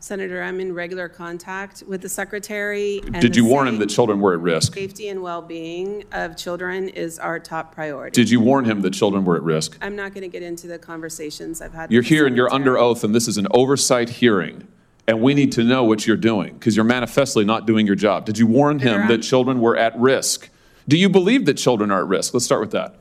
Senator, 0.00 0.42
I'm 0.42 0.60
in 0.60 0.72
regular 0.74 1.08
contact 1.08 1.82
with 1.88 2.02
the 2.02 2.08
secretary. 2.08 3.00
and 3.04 3.20
Did 3.20 3.32
the 3.32 3.38
you 3.38 3.44
warn 3.46 3.66
him 3.66 3.74
same- 3.74 3.80
that 3.80 3.88
children 3.90 4.20
were 4.20 4.32
at 4.32 4.40
risk? 4.40 4.74
Safety 4.74 5.08
and 5.08 5.22
well-being 5.22 6.04
of 6.12 6.36
children 6.36 6.88
is 6.88 7.18
our 7.18 7.40
top 7.40 7.74
priority. 7.74 8.14
Did 8.14 8.30
you 8.30 8.40
warn 8.40 8.64
him 8.64 8.82
that 8.82 8.92
children 8.92 9.24
were 9.24 9.34
at 9.36 9.42
risk? 9.42 9.76
I'm 9.82 9.96
not 9.96 10.14
going 10.14 10.22
to 10.22 10.28
get 10.28 10.42
into 10.42 10.68
the 10.68 10.78
conversations 10.78 11.60
I've 11.60 11.72
had. 11.74 11.90
You're 11.90 12.00
with 12.00 12.08
the 12.08 12.14
here 12.14 12.26
and 12.26 12.36
you're 12.36 12.52
under 12.52 12.78
oath, 12.78 13.02
and 13.02 13.12
this 13.12 13.26
is 13.26 13.38
an 13.38 13.48
oversight 13.50 14.08
hearing. 14.08 14.68
And 15.08 15.20
we 15.20 15.34
need 15.34 15.50
to 15.52 15.64
know 15.64 15.82
what 15.84 16.06
you're 16.06 16.16
doing 16.16 16.54
because 16.54 16.76
you're 16.76 16.84
manifestly 16.84 17.44
not 17.44 17.66
doing 17.66 17.86
your 17.86 17.96
job. 17.96 18.24
Did 18.24 18.38
you 18.38 18.46
warn 18.46 18.78
him 18.78 19.00
I'm- 19.00 19.08
that 19.08 19.22
children 19.22 19.60
were 19.60 19.76
at 19.76 19.98
risk? 19.98 20.48
Do 20.86 20.96
you 20.96 21.08
believe 21.08 21.44
that 21.46 21.54
children 21.54 21.90
are 21.90 22.00
at 22.02 22.06
risk? 22.08 22.34
Let's 22.34 22.44
start 22.44 22.60
with 22.60 22.70
that. 22.70 22.94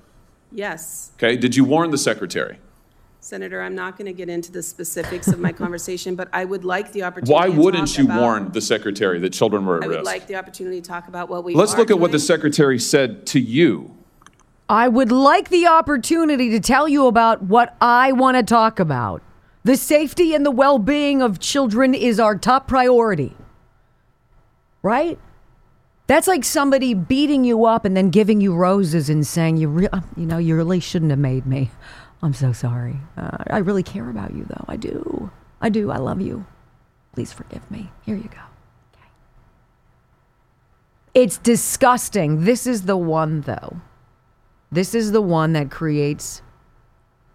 Yes. 0.51 1.11
Okay. 1.17 1.35
Did 1.37 1.55
you 1.55 1.63
warn 1.63 1.91
the 1.91 1.97
secretary? 1.97 2.57
Senator, 3.27 3.61
I'm 3.61 3.75
not 3.75 3.97
going 3.97 4.05
to 4.05 4.13
get 4.13 4.29
into 4.29 4.53
the 4.53 4.63
specifics 4.63 5.27
of 5.27 5.37
my 5.37 5.51
conversation, 5.63 6.15
but 6.15 6.29
I 6.31 6.45
would 6.45 6.63
like 6.63 6.93
the 6.93 7.03
opportunity. 7.03 7.33
Why 7.33 7.49
wouldn't 7.49 7.89
talk 7.89 7.97
you 7.97 8.05
about- 8.05 8.21
warn 8.21 8.51
the 8.53 8.61
secretary 8.61 9.19
that 9.19 9.33
children 9.33 9.65
were 9.65 9.79
at 9.79 9.83
I 9.83 9.87
would 9.87 9.93
risk? 9.97 10.05
like 10.05 10.27
the 10.27 10.35
opportunity 10.37 10.79
to 10.79 10.87
talk 10.87 11.09
about 11.09 11.27
what 11.27 11.43
we 11.43 11.53
Let's 11.53 11.73
are 11.73 11.77
look 11.77 11.91
at 11.91 11.99
what 11.99 12.13
the 12.13 12.19
secretary 12.19 12.79
said 12.79 13.25
to 13.27 13.39
you. 13.41 13.93
I 14.69 14.87
would 14.87 15.11
like 15.11 15.49
the 15.49 15.67
opportunity 15.67 16.49
to 16.51 16.61
tell 16.61 16.87
you 16.87 17.07
about 17.07 17.43
what 17.43 17.75
I 17.81 18.13
want 18.13 18.37
to 18.37 18.43
talk 18.43 18.79
about. 18.79 19.21
The 19.65 19.75
safety 19.75 20.33
and 20.33 20.45
the 20.45 20.51
well 20.51 20.79
being 20.79 21.21
of 21.21 21.37
children 21.39 21.93
is 21.93 22.21
our 22.21 22.37
top 22.37 22.65
priority. 22.65 23.35
Right? 24.81 25.19
That's 26.07 26.29
like 26.29 26.45
somebody 26.45 26.93
beating 26.93 27.43
you 27.43 27.65
up 27.65 27.83
and 27.83 27.95
then 27.97 28.09
giving 28.09 28.39
you 28.39 28.55
roses 28.55 29.09
and 29.09 29.27
saying, 29.27 29.57
you, 29.57 29.67
re- 29.67 29.89
you 30.15 30.25
know, 30.25 30.37
you 30.37 30.55
really 30.55 30.79
shouldn't 30.79 31.11
have 31.11 31.19
made 31.19 31.45
me. 31.45 31.69
I'm 32.21 32.33
so 32.33 32.51
sorry. 32.51 32.97
Uh, 33.15 33.43
I 33.47 33.59
really 33.59 33.83
care 33.83 34.09
about 34.09 34.33
you, 34.33 34.45
though. 34.45 34.65
I 34.67 34.75
do. 34.75 35.31
I 35.61 35.69
do. 35.69 35.91
I 35.91 35.97
love 35.97 36.21
you. 36.21 36.45
Please 37.13 37.31
forgive 37.31 37.69
me. 37.69 37.91
Here 38.03 38.15
you 38.15 38.29
go. 38.29 38.41
Okay. 38.93 39.09
It's 41.13 41.37
disgusting. 41.37 42.45
This 42.45 42.65
is 42.65 42.83
the 42.83 42.97
one, 42.97 43.41
though. 43.41 43.81
This 44.71 44.93
is 44.93 45.11
the 45.11 45.21
one 45.21 45.53
that 45.53 45.71
creates, 45.71 46.41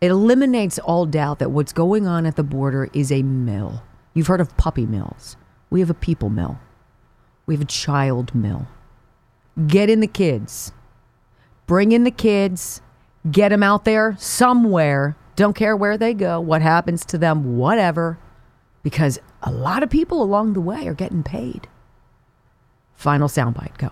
it 0.01 0.11
eliminates 0.11 0.79
all 0.79 1.07
doubt 1.07 1.39
that 1.39 1.51
what's 1.51 1.73
going 1.73 2.07
on 2.07 2.27
at 2.27 2.37
the 2.37 2.43
border 2.43 2.91
is 2.93 3.11
a 3.11 3.23
mill. 3.23 3.83
You've 4.13 4.27
heard 4.27 4.41
of 4.41 4.57
puppy 4.59 4.85
mills. 4.85 5.37
We 5.71 5.81
have 5.81 5.89
a 5.89 5.95
people 5.95 6.29
mill, 6.29 6.61
we 7.47 7.55
have 7.55 7.63
a 7.63 7.67
child 7.67 8.35
mill. 8.35 8.67
Get 9.67 9.89
in 9.89 10.01
the 10.01 10.07
kids, 10.07 10.73
bring 11.67 11.93
in 11.93 12.05
the 12.05 12.11
kids, 12.11 12.82
get 13.31 13.51
them 13.51 13.63
out 13.63 13.85
there 13.85 14.17
somewhere. 14.19 15.17
Don't 15.37 15.55
care 15.55 15.77
where 15.77 15.97
they 15.97 16.15
go, 16.15 16.41
what 16.41 16.63
happens 16.63 17.05
to 17.07 17.19
them, 17.19 17.57
whatever, 17.57 18.19
because 18.83 19.19
a 19.43 19.51
lot 19.51 19.83
of 19.83 19.91
people 19.91 20.23
along 20.23 20.53
the 20.53 20.61
way 20.61 20.87
are 20.87 20.95
getting 20.95 21.23
paid. 21.23 21.69
Final 22.95 23.29
soundbite, 23.29 23.79
go. 23.79 23.91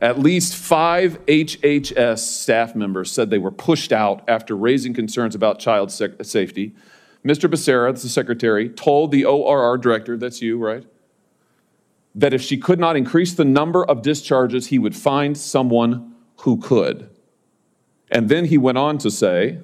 At 0.00 0.18
least 0.18 0.56
five 0.56 1.24
HHS 1.26 2.18
staff 2.18 2.74
members 2.74 3.10
said 3.10 3.30
they 3.30 3.38
were 3.38 3.52
pushed 3.52 3.92
out 3.92 4.22
after 4.28 4.56
raising 4.56 4.92
concerns 4.92 5.34
about 5.34 5.60
child 5.60 5.92
sec- 5.92 6.24
safety. 6.24 6.74
Mr. 7.24 7.48
Becerra, 7.48 7.90
that's 7.90 8.02
the 8.02 8.08
secretary, 8.08 8.68
told 8.68 9.12
the 9.12 9.24
ORR 9.24 9.78
director, 9.78 10.16
that's 10.16 10.42
you, 10.42 10.58
right? 10.58 10.84
that 12.14 12.32
if 12.32 12.40
she 12.40 12.56
could 12.56 12.78
not 12.78 12.96
increase 12.96 13.34
the 13.34 13.44
number 13.44 13.84
of 13.84 14.02
discharges, 14.02 14.68
he 14.68 14.78
would 14.78 14.94
find 14.94 15.36
someone 15.36 16.14
who 16.38 16.56
could. 16.58 17.10
And 18.10 18.28
then 18.28 18.46
he 18.46 18.58
went 18.58 18.78
on 18.78 18.98
to 18.98 19.10
say 19.10 19.58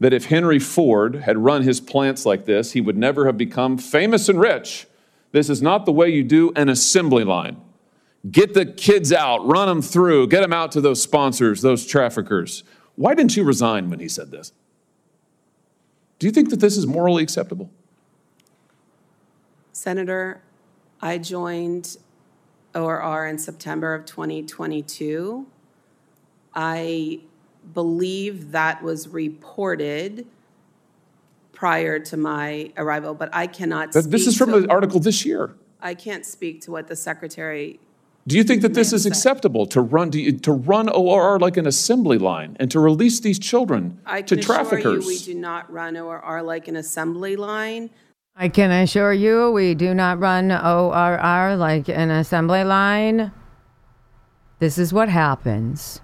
that 0.00 0.12
if 0.12 0.26
Henry 0.26 0.58
Ford 0.58 1.16
had 1.16 1.38
run 1.38 1.62
his 1.62 1.80
plants 1.80 2.26
like 2.26 2.44
this, 2.44 2.72
he 2.72 2.80
would 2.80 2.96
never 2.96 3.26
have 3.26 3.38
become 3.38 3.78
famous 3.78 4.28
and 4.28 4.40
rich. 4.40 4.86
This 5.32 5.48
is 5.48 5.62
not 5.62 5.86
the 5.86 5.92
way 5.92 6.08
you 6.08 6.22
do 6.22 6.52
an 6.56 6.68
assembly 6.68 7.24
line. 7.24 7.60
Get 8.30 8.54
the 8.54 8.66
kids 8.66 9.12
out, 9.12 9.46
run 9.46 9.68
them 9.68 9.82
through, 9.82 10.28
get 10.28 10.40
them 10.40 10.52
out 10.52 10.72
to 10.72 10.80
those 10.80 11.00
sponsors, 11.00 11.62
those 11.62 11.86
traffickers. 11.86 12.64
Why 12.96 13.14
didn't 13.14 13.36
you 13.36 13.44
resign 13.44 13.88
when 13.90 14.00
he 14.00 14.08
said 14.08 14.30
this? 14.30 14.52
Do 16.18 16.26
you 16.26 16.32
think 16.32 16.50
that 16.50 16.60
this 16.60 16.76
is 16.76 16.86
morally 16.86 17.22
acceptable? 17.22 17.70
Senator, 19.72 20.40
I 21.00 21.18
joined 21.18 21.98
ORR 22.74 23.26
in 23.26 23.38
September 23.38 23.94
of 23.94 24.06
2022. 24.06 25.46
I 26.56 27.20
believe 27.74 28.52
that 28.52 28.82
was 28.82 29.08
reported 29.08 30.26
prior 31.52 31.98
to 32.00 32.16
my 32.16 32.72
arrival, 32.76 33.14
but 33.14 33.28
I 33.32 33.46
cannot 33.46 33.92
That- 33.92 34.10
This 34.10 34.26
is 34.26 34.36
from 34.36 34.50
to- 34.50 34.56
an 34.58 34.70
article 34.70 34.98
this 35.00 35.24
year. 35.24 35.54
I 35.80 35.94
can't 35.94 36.24
speak 36.24 36.60
to 36.62 36.70
what 36.70 36.88
the 36.88 36.96
secretary, 36.96 37.78
Do 38.26 38.36
you 38.36 38.42
think 38.42 38.62
that 38.62 38.74
this 38.74 38.92
is 38.92 39.04
sir. 39.04 39.08
acceptable 39.08 39.66
to 39.66 39.80
run 39.80 40.10
to, 40.10 40.32
to 40.32 40.52
run 40.52 40.88
ORR 40.88 41.38
like 41.38 41.56
an 41.56 41.66
assembly 41.66 42.18
line 42.18 42.56
and 42.58 42.68
to 42.72 42.80
release 42.80 43.20
these 43.20 43.38
children 43.38 44.00
I 44.04 44.22
to 44.22 44.34
can 44.34 44.38
assure 44.40 44.54
you, 44.56 44.64
traffickers? 44.64 45.06
we 45.06 45.18
do 45.18 45.34
not 45.34 45.70
run 45.72 45.96
ORR 45.96 46.42
like 46.42 46.66
an 46.66 46.74
assembly 46.76 47.36
line. 47.36 47.90
I 48.34 48.48
can 48.48 48.70
assure 48.72 49.12
you 49.12 49.50
we 49.52 49.74
do 49.74 49.94
not 49.94 50.18
run 50.18 50.50
ORR 50.50 51.56
like 51.56 51.88
an 51.88 52.10
assembly 52.10 52.64
line. 52.64 53.30
This 54.58 54.76
is 54.78 54.92
what 54.92 55.08
happens 55.08 56.00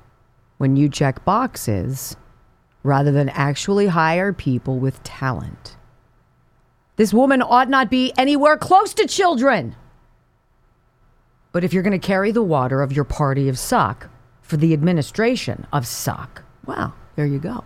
when 0.62 0.76
you 0.76 0.88
check 0.88 1.24
boxes 1.24 2.16
rather 2.84 3.10
than 3.10 3.28
actually 3.30 3.88
hire 3.88 4.32
people 4.32 4.78
with 4.78 5.02
talent. 5.02 5.76
This 6.94 7.12
woman 7.12 7.42
ought 7.42 7.68
not 7.68 7.90
be 7.90 8.12
anywhere 8.16 8.56
close 8.56 8.94
to 8.94 9.08
children. 9.08 9.74
But 11.50 11.64
if 11.64 11.72
you're 11.72 11.82
going 11.82 12.00
to 12.00 12.06
carry 12.06 12.30
the 12.30 12.44
water 12.44 12.80
of 12.80 12.92
your 12.92 13.04
party 13.04 13.48
of 13.48 13.58
suck 13.58 14.08
for 14.40 14.56
the 14.56 14.72
administration 14.72 15.66
of 15.72 15.84
suck, 15.84 16.44
well, 16.64 16.94
there 17.16 17.26
you 17.26 17.40
go. 17.40 17.64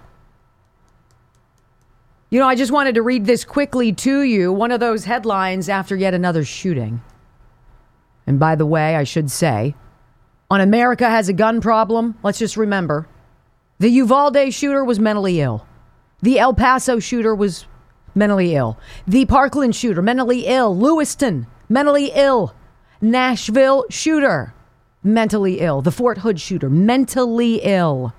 You 2.30 2.40
know, 2.40 2.48
I 2.48 2.54
just 2.54 2.72
wanted 2.72 2.94
to 2.94 3.02
read 3.02 3.26
this 3.26 3.44
quickly 3.44 3.92
to 3.92 4.22
you. 4.22 4.54
One 4.54 4.72
of 4.72 4.80
those 4.80 5.04
headlines 5.04 5.68
after 5.68 5.94
yet 5.96 6.14
another 6.14 6.46
shooting. 6.46 7.02
And 8.26 8.38
by 8.38 8.54
the 8.54 8.64
way, 8.64 8.96
I 8.96 9.04
should 9.04 9.30
say, 9.30 9.74
on 10.50 10.60
America 10.60 11.08
has 11.08 11.28
a 11.28 11.32
gun 11.32 11.60
problem, 11.60 12.16
let's 12.22 12.38
just 12.38 12.56
remember 12.56 13.08
the 13.78 13.88
Uvalde 13.90 14.52
shooter 14.54 14.84
was 14.84 14.98
mentally 14.98 15.40
ill. 15.40 15.66
The 16.22 16.38
El 16.38 16.54
Paso 16.54 16.98
shooter 16.98 17.34
was 17.34 17.66
mentally 18.14 18.54
ill. 18.54 18.78
The 19.06 19.26
Parkland 19.26 19.76
shooter, 19.76 20.00
mentally 20.00 20.46
ill. 20.46 20.76
Lewiston, 20.76 21.46
mentally 21.68 22.10
ill. 22.14 22.54
Nashville 23.02 23.84
shooter, 23.90 24.54
mentally 25.02 25.60
ill. 25.60 25.82
The 25.82 25.92
Fort 25.92 26.18
Hood 26.18 26.40
shooter, 26.40 26.70
mentally 26.70 27.60
ill. 27.62 28.14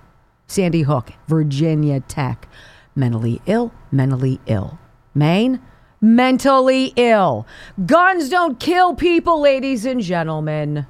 Sandy 0.45 0.83
Hook, 0.83 1.11
Virginia 1.27 1.99
Tech, 2.01 2.47
mentally 2.95 3.41
ill, 3.47 3.73
mentally 3.91 4.39
ill. 4.45 4.77
Maine, 5.15 5.59
mentally 5.99 6.93
ill. 6.95 7.47
Guns 7.85 8.29
don't 8.29 8.59
kill 8.59 8.93
people, 8.93 9.41
ladies 9.41 9.85
and 9.85 10.01
gentlemen. 10.01 10.85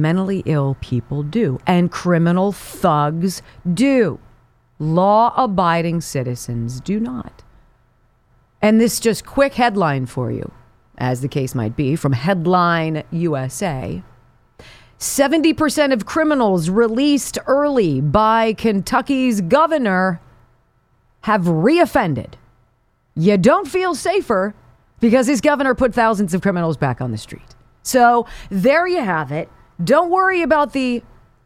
Mentally 0.00 0.42
ill 0.46 0.76
people 0.80 1.22
do, 1.22 1.58
and 1.66 1.90
criminal 1.90 2.52
thugs 2.52 3.42
do. 3.72 4.18
Law 4.78 5.34
abiding 5.36 6.00
citizens 6.00 6.80
do 6.80 6.98
not. 6.98 7.42
And 8.62 8.80
this 8.80 9.00
just 9.00 9.26
quick 9.26 9.54
headline 9.54 10.06
for 10.06 10.30
you, 10.30 10.52
as 10.98 11.20
the 11.20 11.28
case 11.28 11.54
might 11.54 11.76
be, 11.76 11.96
from 11.96 12.12
Headline 12.12 13.04
USA. 13.10 14.02
70% 14.98 15.92
of 15.92 16.04
criminals 16.04 16.68
released 16.68 17.38
early 17.46 18.00
by 18.00 18.52
Kentucky's 18.52 19.40
governor 19.40 20.20
have 21.22 21.42
reoffended. 21.44 22.34
You 23.14 23.38
don't 23.38 23.66
feel 23.66 23.94
safer 23.94 24.54
because 25.00 25.26
his 25.26 25.40
governor 25.40 25.74
put 25.74 25.94
thousands 25.94 26.34
of 26.34 26.42
criminals 26.42 26.76
back 26.76 27.00
on 27.00 27.12
the 27.12 27.18
street. 27.18 27.54
So 27.82 28.26
there 28.50 28.86
you 28.86 29.02
have 29.02 29.32
it. 29.32 29.48
Don't 29.82 30.10
worry 30.10 30.42
about 30.42 30.72
the 30.72 31.02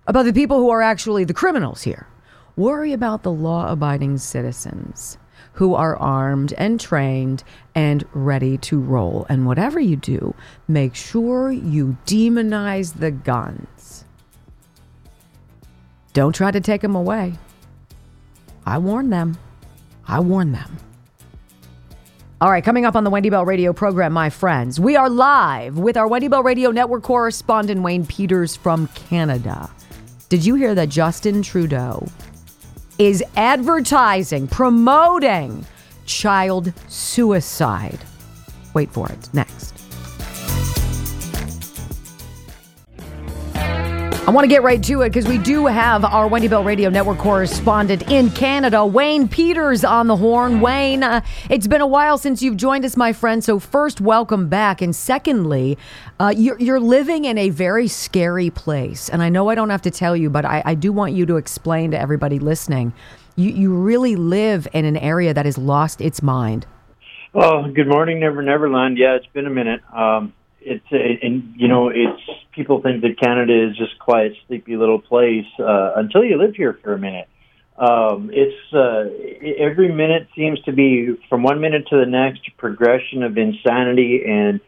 about 0.07 0.25
the 0.25 0.33
people 0.33 0.59
who 0.59 0.71
are 0.71 0.83
actually 0.83 1.25
the 1.25 1.35
criminals 1.35 1.83
here. 1.83 2.07
Worry 2.57 2.93
about 2.93 3.23
the 3.23 3.33
law-abiding 3.33 4.19
citizens 4.19 5.19
who 5.55 5.75
are 5.75 5.97
armed 5.97 6.53
and 6.55 6.79
trained 6.81 7.45
and 7.75 8.05
ready 8.13 8.59
to 8.59 8.79
roll. 8.81 9.25
And 9.29 9.47
whatever 9.47 9.81
you 9.81 9.97
do, 9.97 10.35
make 10.69 10.95
sure 10.95 11.51
you 11.51 11.97
demonize 12.07 12.99
the 12.99 13.11
guns. 13.11 14.05
Don't 16.13 16.35
try 16.35 16.51
to 16.51 16.61
take 16.61 16.83
them 16.83 16.95
away. 16.95 17.35
I 18.67 18.79
warn 18.79 19.11
them. 19.11 19.39
I 20.07 20.21
warn 20.21 20.53
them. 20.53 20.77
All 22.41 22.51
right, 22.51 22.65
coming 22.65 22.85
up 22.85 22.97
on 22.97 23.05
the 23.05 23.11
Wendy 23.11 23.31
Bell 23.31 23.45
Radio 23.45 23.73
program, 23.73 24.13
my 24.13 24.29
friends, 24.29 24.81
we 24.81 24.97
are 24.97 25.09
live 25.09 25.79
with 25.79 25.97
our 25.97 26.09
Wendy 26.09 26.27
Bell 26.27 26.43
Radio 26.43 26.73
Network 26.73 27.05
correspondent, 27.05 27.81
Wayne 27.83 28.05
Peters 28.05 28.57
from 28.57 28.89
Canada. 28.89 29.71
Did 30.31 30.45
you 30.45 30.57
hear 30.57 30.75
that 30.75 30.89
Justin 30.89 31.43
Trudeau 31.43 32.05
is 32.99 33.23
advertising, 33.37 34.49
promoting 34.49 35.65
child 36.07 36.73
suicide? 36.89 38.01
Wait 38.75 38.91
for 38.91 39.09
it. 39.09 39.33
Next. 39.33 39.74
I 44.27 44.31
want 44.31 44.45
to 44.45 44.49
get 44.49 44.63
right 44.63 44.83
to 44.85 45.03
it 45.03 45.11
because 45.11 45.29
we 45.29 45.37
do 45.37 45.67
have 45.67 46.03
our 46.03 46.27
Wendy 46.27 46.49
Bell 46.49 46.65
Radio 46.65 46.89
Network 46.89 47.19
correspondent 47.19 48.11
in 48.11 48.31
Canada, 48.31 48.87
Wayne 48.87 49.29
Peters, 49.29 49.85
on 49.85 50.07
the 50.07 50.17
horn. 50.17 50.63
Wayne, 50.63 51.03
uh, 51.03 51.21
it's 51.51 51.67
been 51.67 51.83
a 51.83 51.87
while 51.87 52.17
since 52.17 52.41
you've 52.41 52.57
joined 52.57 52.87
us, 52.87 52.97
my 52.97 53.13
friend. 53.13 53.45
So, 53.45 53.59
first, 53.59 54.01
welcome 54.01 54.49
back. 54.49 54.81
And 54.81 54.97
secondly, 54.97 55.77
uh, 56.19 56.33
you're, 56.35 56.59
you're 56.59 56.81
living 56.81 57.27
in 57.27 57.37
a 57.37 57.51
very 57.51 57.87
scary 57.87 58.49
place. 58.49 59.11
And 59.11 59.23
I 59.23 59.29
know 59.29 59.51
I 59.51 59.55
don't 59.55 59.69
have 59.69 59.83
to 59.83 59.91
tell 59.91 60.17
you, 60.17 60.31
but 60.31 60.47
I, 60.47 60.63
I 60.65 60.75
do 60.75 60.91
want 60.91 61.13
you 61.13 61.27
to 61.27 61.37
explain 61.37 61.91
to 61.91 62.01
everybody 62.01 62.39
listening. 62.39 62.95
You, 63.37 63.51
you 63.51 63.75
really 63.75 64.17
live 64.17 64.67
in 64.73 64.87
an 64.87 64.97
area 64.97 65.35
that 65.35 65.45
has 65.45 65.59
lost 65.59 66.01
its 66.01 66.23
mind. 66.23 66.67
Oh, 67.35 67.71
good 67.71 67.89
morning, 67.89 68.21
Never 68.21 68.41
Neverland. 68.41 68.97
Yeah, 68.97 69.17
it's 69.17 69.27
been 69.27 69.47
a 69.47 69.51
minute. 69.51 69.83
Um, 69.95 70.33
it's 70.65 70.85
uh, 70.93 71.27
and 71.27 71.55
you 71.57 71.69
know, 71.69 71.89
it's 71.89 72.21
people 72.53 72.81
think 72.81 73.03
that 73.03 73.19
Canada 73.21 73.69
is 73.69 73.77
just 73.77 73.93
a 74.01 74.05
quiet, 74.05 74.33
sleepy 74.47 74.77
little 74.77 75.01
place 75.01 75.47
uh, 75.59 75.93
until 75.97 76.25
you 76.25 76.39
live 76.39 76.55
here 76.55 76.79
for 76.83 76.95
a 76.95 76.99
minute. 76.99 77.29
Um, 77.77 78.31
it's 78.33 78.73
uh, 78.73 79.11
every 79.59 79.93
minute 79.93 80.29
seems 80.37 80.61
to 80.63 80.73
be 80.73 81.17
from 81.29 81.43
one 81.43 81.61
minute 81.61 81.89
to 81.89 81.97
the 81.97 82.07
next 82.07 82.43
progression 82.57 83.23
of 83.23 83.37
insanity, 83.37 84.23
and 84.27 84.61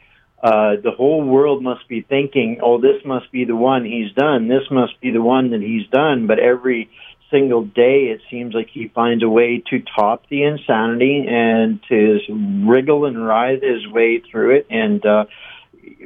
uh, 0.42 0.76
the 0.82 0.90
whole 0.90 1.24
world 1.24 1.62
must 1.62 1.88
be 1.88 2.02
thinking, 2.02 2.60
"Oh, 2.62 2.80
this 2.80 3.04
must 3.04 3.30
be 3.30 3.44
the 3.44 3.56
one 3.56 3.84
he's 3.84 4.12
done. 4.12 4.48
This 4.48 4.68
must 4.70 5.00
be 5.00 5.10
the 5.10 5.22
one 5.22 5.50
that 5.50 5.62
he's 5.62 5.86
done." 5.88 6.26
But 6.26 6.40
every 6.40 6.90
single 7.30 7.64
day, 7.64 8.06
it 8.06 8.20
seems 8.30 8.54
like 8.54 8.68
he 8.72 8.88
finds 8.88 9.22
a 9.22 9.28
way 9.28 9.62
to 9.70 9.82
top 9.96 10.24
the 10.28 10.42
insanity 10.42 11.26
and 11.28 11.80
to 11.88 12.18
wriggle 12.66 13.06
and 13.06 13.24
writhe 13.26 13.62
his 13.62 13.86
way 13.88 14.22
through 14.30 14.56
it. 14.56 14.66
And 14.70 15.04
uh, 15.04 15.24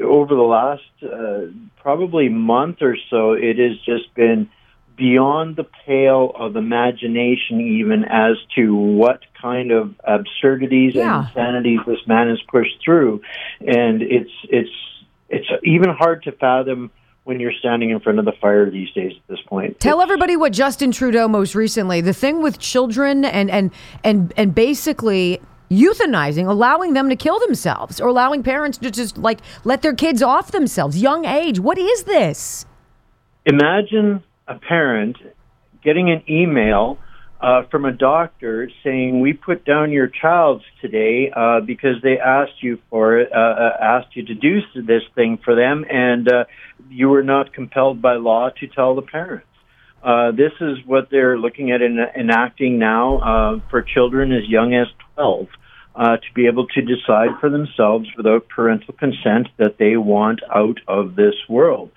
over 0.02 0.34
the 0.34 0.42
last 0.42 0.82
uh, 1.02 1.52
probably 1.80 2.28
month 2.28 2.78
or 2.82 2.96
so, 3.10 3.32
it 3.32 3.58
has 3.58 3.78
just 3.84 4.14
been 4.14 4.48
beyond 4.96 5.56
the 5.56 5.64
pale 5.86 6.32
of 6.38 6.56
imagination, 6.56 7.60
even 7.60 8.04
as 8.04 8.36
to 8.54 8.74
what 8.74 9.20
kind 9.40 9.70
of 9.70 9.94
absurdities 10.04 10.94
Yeah. 10.94 11.20
and 11.20 11.28
insanities 11.28 11.80
this 11.86 12.06
man 12.06 12.28
has 12.28 12.40
pushed 12.48 12.76
through. 12.84 13.22
And 13.60 14.02
it's 14.02 14.30
it's 14.44 14.70
it's 15.30 15.46
even 15.64 15.90
hard 15.90 16.22
to 16.24 16.32
fathom 16.32 16.90
when 17.24 17.38
you're 17.38 17.52
standing 17.52 17.90
in 17.90 18.00
front 18.00 18.18
of 18.18 18.24
the 18.24 18.32
fire 18.40 18.68
these 18.70 18.90
days 18.90 19.12
at 19.16 19.26
this 19.28 19.40
point. 19.46 19.78
Tell 19.78 20.00
everybody 20.02 20.36
what 20.36 20.52
Justin 20.52 20.90
Trudeau 20.90 21.28
most 21.28 21.54
recently, 21.54 22.00
the 22.00 22.12
thing 22.14 22.42
with 22.42 22.58
children 22.58 23.24
and 23.24 23.50
and 23.50 23.70
and 24.04 24.34
and 24.36 24.54
basically 24.54 25.40
euthanizing, 25.70 26.48
allowing 26.48 26.92
them 26.94 27.08
to 27.08 27.16
kill 27.16 27.38
themselves 27.38 28.00
or 28.00 28.08
allowing 28.08 28.42
parents 28.42 28.78
to 28.78 28.90
just 28.90 29.16
like 29.16 29.40
let 29.64 29.82
their 29.82 29.94
kids 29.94 30.22
off 30.22 30.50
themselves, 30.50 31.00
young 31.00 31.24
age. 31.24 31.60
What 31.60 31.78
is 31.78 32.04
this? 32.04 32.66
imagine 33.46 34.22
a 34.46 34.58
parent 34.58 35.16
getting 35.82 36.10
an 36.10 36.22
email 36.28 36.98
uh, 37.40 37.62
from 37.70 37.86
a 37.86 37.92
doctor 37.92 38.70
saying, 38.84 39.20
"We 39.20 39.32
put 39.32 39.64
down 39.64 39.92
your 39.92 40.08
child 40.08 40.62
today 40.82 41.32
uh, 41.34 41.60
because 41.60 41.96
they 42.02 42.18
asked 42.18 42.62
you 42.62 42.78
for 42.90 43.18
it, 43.18 43.32
uh, 43.32 43.38
uh, 43.38 43.76
asked 43.80 44.14
you 44.14 44.26
to 44.26 44.34
do 44.34 44.60
this 44.74 45.02
thing 45.14 45.38
for 45.42 45.54
them, 45.54 45.86
and 45.88 46.30
uh, 46.30 46.44
you 46.90 47.08
were 47.08 47.22
not 47.22 47.54
compelled 47.54 48.02
by 48.02 48.16
law 48.16 48.50
to 48.60 48.66
tell 48.66 48.94
the 48.94 49.02
parents." 49.02 49.46
Uh, 50.02 50.30
this 50.30 50.52
is 50.60 50.78
what 50.86 51.08
they're 51.10 51.38
looking 51.38 51.70
at 51.72 51.82
in, 51.82 51.98
enacting 52.18 52.78
now 52.78 53.18
uh, 53.18 53.60
for 53.70 53.82
children 53.82 54.32
as 54.32 54.48
young 54.48 54.74
as 54.74 54.86
12 55.14 55.48
uh, 55.94 56.16
to 56.16 56.34
be 56.34 56.46
able 56.46 56.66
to 56.66 56.80
decide 56.80 57.30
for 57.40 57.50
themselves 57.50 58.08
without 58.16 58.48
parental 58.48 58.94
consent 58.94 59.48
that 59.58 59.76
they 59.78 59.96
want 59.96 60.40
out 60.54 60.78
of 60.88 61.16
this 61.16 61.34
world. 61.48 61.90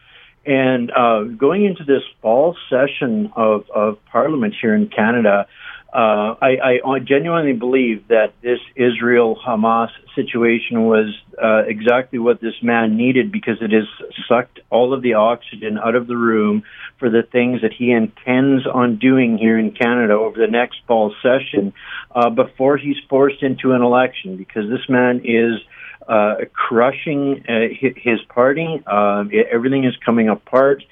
And 0.45 0.91
uh, 0.91 1.23
going 1.23 1.63
into 1.63 1.85
this 1.85 2.03
fall 2.21 2.57
session 2.69 3.31
of, 3.35 3.63
of 3.73 3.97
Parliament 4.11 4.55
here 4.59 4.75
in 4.75 4.89
Canada, 4.89 5.47
uh, 5.93 6.35
I, 6.41 6.79
I, 6.83 6.99
genuinely 6.99 7.53
believe 7.53 8.07
that 8.07 8.33
this 8.41 8.59
Israel 8.75 9.37
Hamas 9.45 9.89
situation 10.15 10.85
was 10.85 11.15
uh, 11.41 11.63
exactly 11.67 12.17
what 12.17 12.41
this 12.41 12.55
man 12.63 12.97
needed 12.97 13.31
because 13.31 13.57
it 13.61 13.71
has 13.71 13.85
sucked 14.27 14.59
all 14.71 14.95
of 14.95 15.03
the 15.03 15.13
oxygen 15.13 15.77
out 15.77 15.93
of 15.93 16.07
the 16.07 16.17
room 16.17 16.63
for 16.97 17.11
the 17.11 17.21
things 17.21 17.61
that 17.61 17.73
he 17.73 17.91
intends 17.91 18.65
on 18.65 18.97
doing 18.97 19.37
here 19.37 19.59
in 19.59 19.69
Canada 19.71 20.13
over 20.13 20.39
the 20.39 20.51
next 20.51 20.77
fall 20.87 21.13
session 21.21 21.73
uh, 22.15 22.31
before 22.31 22.77
he's 22.77 22.97
forced 23.07 23.43
into 23.43 23.73
an 23.73 23.83
election 23.83 24.35
because 24.35 24.67
this 24.71 24.89
man 24.89 25.21
is 25.23 25.61
uh, 26.07 26.37
crushing 26.53 27.43
uh, 27.47 27.67
his 27.71 28.19
party. 28.29 28.81
Uh, 28.87 29.25
everything 29.51 29.85
is 29.85 29.93
coming 30.03 30.27
apart. 30.27 30.83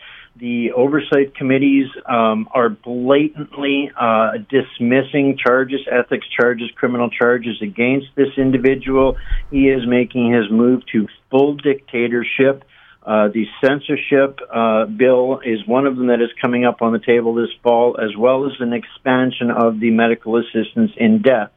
The 0.42 0.72
oversight 0.72 1.36
committees 1.36 1.86
um, 2.10 2.50
are 2.52 2.70
blatantly 2.70 3.92
uh, 3.96 4.40
dismissing 4.50 5.38
charges, 5.38 5.82
ethics 5.88 6.26
charges, 6.36 6.68
criminal 6.76 7.12
charges 7.12 7.62
against 7.62 8.08
this 8.16 8.30
individual. 8.38 9.18
He 9.52 9.70
is 9.70 9.86
making 9.86 10.34
his 10.34 10.50
move 10.50 10.82
to 10.94 11.08
full 11.30 11.58
dictatorship. 11.58 12.64
Uh, 13.06 13.28
the 13.28 13.46
censorship 13.64 14.40
uh, 14.52 14.86
bill 14.88 15.42
is 15.46 15.60
one 15.68 15.86
of 15.86 15.96
them 15.96 16.08
that 16.08 16.22
is 16.22 16.30
coming 16.42 16.66
up 16.66 16.82
on 16.82 16.92
the 16.92 17.00
table 17.06 17.36
this 17.36 17.54
fall, 17.62 17.98
as 18.02 18.18
well 18.18 18.48
as 18.48 18.54
an 18.62 18.74
expansion 18.74 19.52
of 19.52 19.80
the 19.80 19.92
medical 19.92 20.38
assistance 20.38 20.90
in 20.98 21.22
death 21.22 21.52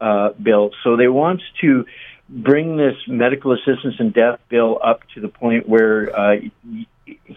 uh, 0.00 0.30
bill. 0.42 0.70
So 0.84 0.96
they 0.96 1.08
want 1.08 1.42
to 1.60 1.84
bring 2.30 2.78
this 2.78 2.96
medical 3.06 3.52
assistance 3.52 3.96
in 3.98 4.12
death 4.12 4.40
bill 4.48 4.78
up 4.82 5.00
to 5.14 5.20
the 5.20 5.28
point 5.28 5.68
where 5.68 6.18
uh, 6.18 6.36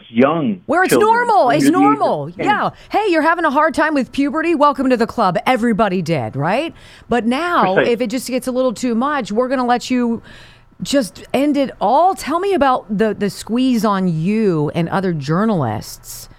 young 0.10 0.62
where 0.66 0.84
it's 0.84 0.92
children, 0.92 1.28
normal 1.28 1.50
it's 1.50 1.66
normal. 1.66 2.30
yeah. 2.32 2.70
Hey 2.92 3.08
you're 3.10 3.22
having 3.22 3.46
a 3.46 3.52
hard 3.52 3.74
time 3.74 3.94
with 3.94 4.12
puberty? 4.12 4.56
Welcome 4.56 4.90
to 4.90 4.98
the 4.98 5.08
club. 5.08 5.38
Everybody 5.46 6.02
did 6.02 6.36
right? 6.36 6.74
But 7.10 7.26
now 7.26 7.78
if 7.78 8.02
it 8.02 8.10
just 8.10 8.28
gets 8.28 8.48
a 8.48 8.52
little 8.52 8.74
too 8.74 8.96
much 8.96 9.32
we're 9.32 9.48
going 9.48 9.60
to 9.60 9.66
let 9.66 9.90
you 9.90 10.22
just 10.82 11.24
end 11.34 11.58
it 11.58 11.72
all? 11.80 12.16
Tell 12.16 12.40
me 12.40 12.54
about 12.54 12.98
the 12.98 13.14
the 13.14 13.30
squeeze 13.30 13.86
on 13.86 14.08
you 14.08 14.70
and 14.76 14.90
other 14.90 15.14
journalists. 15.14 16.30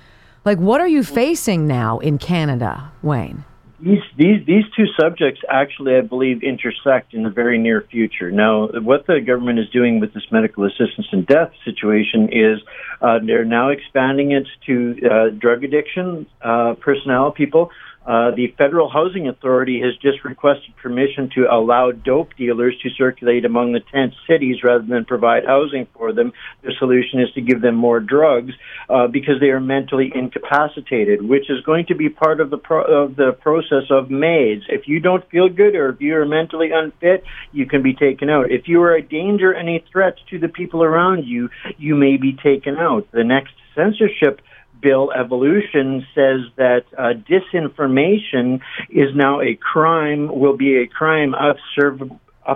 Like 0.45 0.59
what 0.59 0.81
are 0.81 0.89
you 0.89 1.03
facing 1.03 1.67
now 1.67 1.99
in 1.99 2.19
canada 2.19 2.93
wayne 3.03 3.45
these 3.79 4.03
these 4.17 4.47
these 4.47 4.65
two 4.75 4.87
subjects 4.99 5.41
actually, 5.51 5.97
I 5.97 6.01
believe, 6.01 6.43
intersect 6.43 7.13
in 7.13 7.23
the 7.23 7.31
very 7.31 7.59
near 7.59 7.83
future. 7.83 8.31
Now, 8.31 8.69
what 8.69 9.07
the 9.07 9.21
government 9.21 9.59
is 9.59 9.69
doing 9.71 10.01
with 10.01 10.15
this 10.15 10.25
medical 10.31 10.65
assistance 10.65 11.09
in 11.13 11.25
death 11.25 11.53
situation 11.65 12.31
is 12.33 12.61
uh, 13.03 13.19
they're 13.25 13.45
now 13.45 13.69
expanding 13.69 14.33
it 14.33 14.47
to 14.67 14.97
uh, 15.05 15.29
drug 15.31 15.63
addiction 15.65 16.27
uh, 16.41 16.75
personnel, 16.81 17.33
people 17.33 17.71
uh, 18.07 18.31
the 18.37 18.55
Federal 18.57 18.89
Housing 18.89 19.29
Authority 19.29 19.81
has 19.81 19.97
just 19.97 20.25
requested 20.25 20.77
permission 20.81 21.29
to 21.35 21.47
allow 21.51 21.91
dope 21.91 22.37
dealers 22.37 22.77
to 22.85 22.91
circulate 22.91 23.45
among 23.45 23.73
the 23.73 23.81
tent 23.93 24.15
cities 24.29 24.63
rather 24.63 24.85
than 24.85 25.05
provide 25.05 25.45
housing 25.45 25.89
for 25.93 26.13
them. 26.13 26.33
The 26.63 26.73
solution 26.79 27.21
is 27.21 27.33
to 27.35 27.41
give 27.41 27.61
them 27.61 27.75
more 27.75 27.99
drugs 27.99 28.53
uh, 28.89 29.09
because 29.09 29.41
they 29.41 29.49
are 29.49 29.61
mentally 29.61 30.13
incapacitated, 30.15 31.21
which 31.21 31.51
is 31.51 31.61
going 31.65 31.87
to 31.87 31.97
be 31.97 32.09
part 32.09 32.41
of 32.41 32.51
the 32.51 32.59
pro- 32.59 33.05
of 33.05 33.17
the 33.17 33.33
process 33.33 33.91
of 33.91 34.09
MAIDs. 34.09 34.63
If 34.69 34.87
you 34.87 35.01
don't 35.01 35.29
feel 35.29 35.49
good 35.49 35.75
or 35.75 35.91
if 35.91 36.01
you 36.01 36.15
are 36.15 36.27
mentally 36.27 36.71
unfit, 36.73 37.25
you 37.51 37.67
can 37.67 37.83
be 37.83 37.95
taken 37.95 38.31
out. 38.31 38.53
If 38.53 38.69
you 38.69 38.83
are 38.83 38.95
a 38.95 39.03
danger 39.03 39.51
and 39.51 39.69
a 39.69 39.85
threat 39.91 40.15
to 40.31 40.39
the 40.39 40.49
people 40.49 40.85
around 40.85 41.25
you, 41.27 41.51
you 41.77 41.97
may 41.97 42.19
be 42.19 42.35
taken 42.35 42.77
out. 42.77 43.09
The 43.11 43.25
next 43.25 43.53
censorship 43.75 44.41
bill 44.81 45.13
evolution 45.13 46.07
says 46.15 46.41
that 46.57 46.85
uh, 46.97 47.15
disinformation 47.29 48.61
is 48.91 49.15
now 49.15 49.41
a 49.41 49.55
crime, 49.55 50.29
will 50.39 50.57
be 50.57 50.77
a 50.79 50.87
crime 50.87 51.35
of 51.35 51.57
serve, 51.75 52.03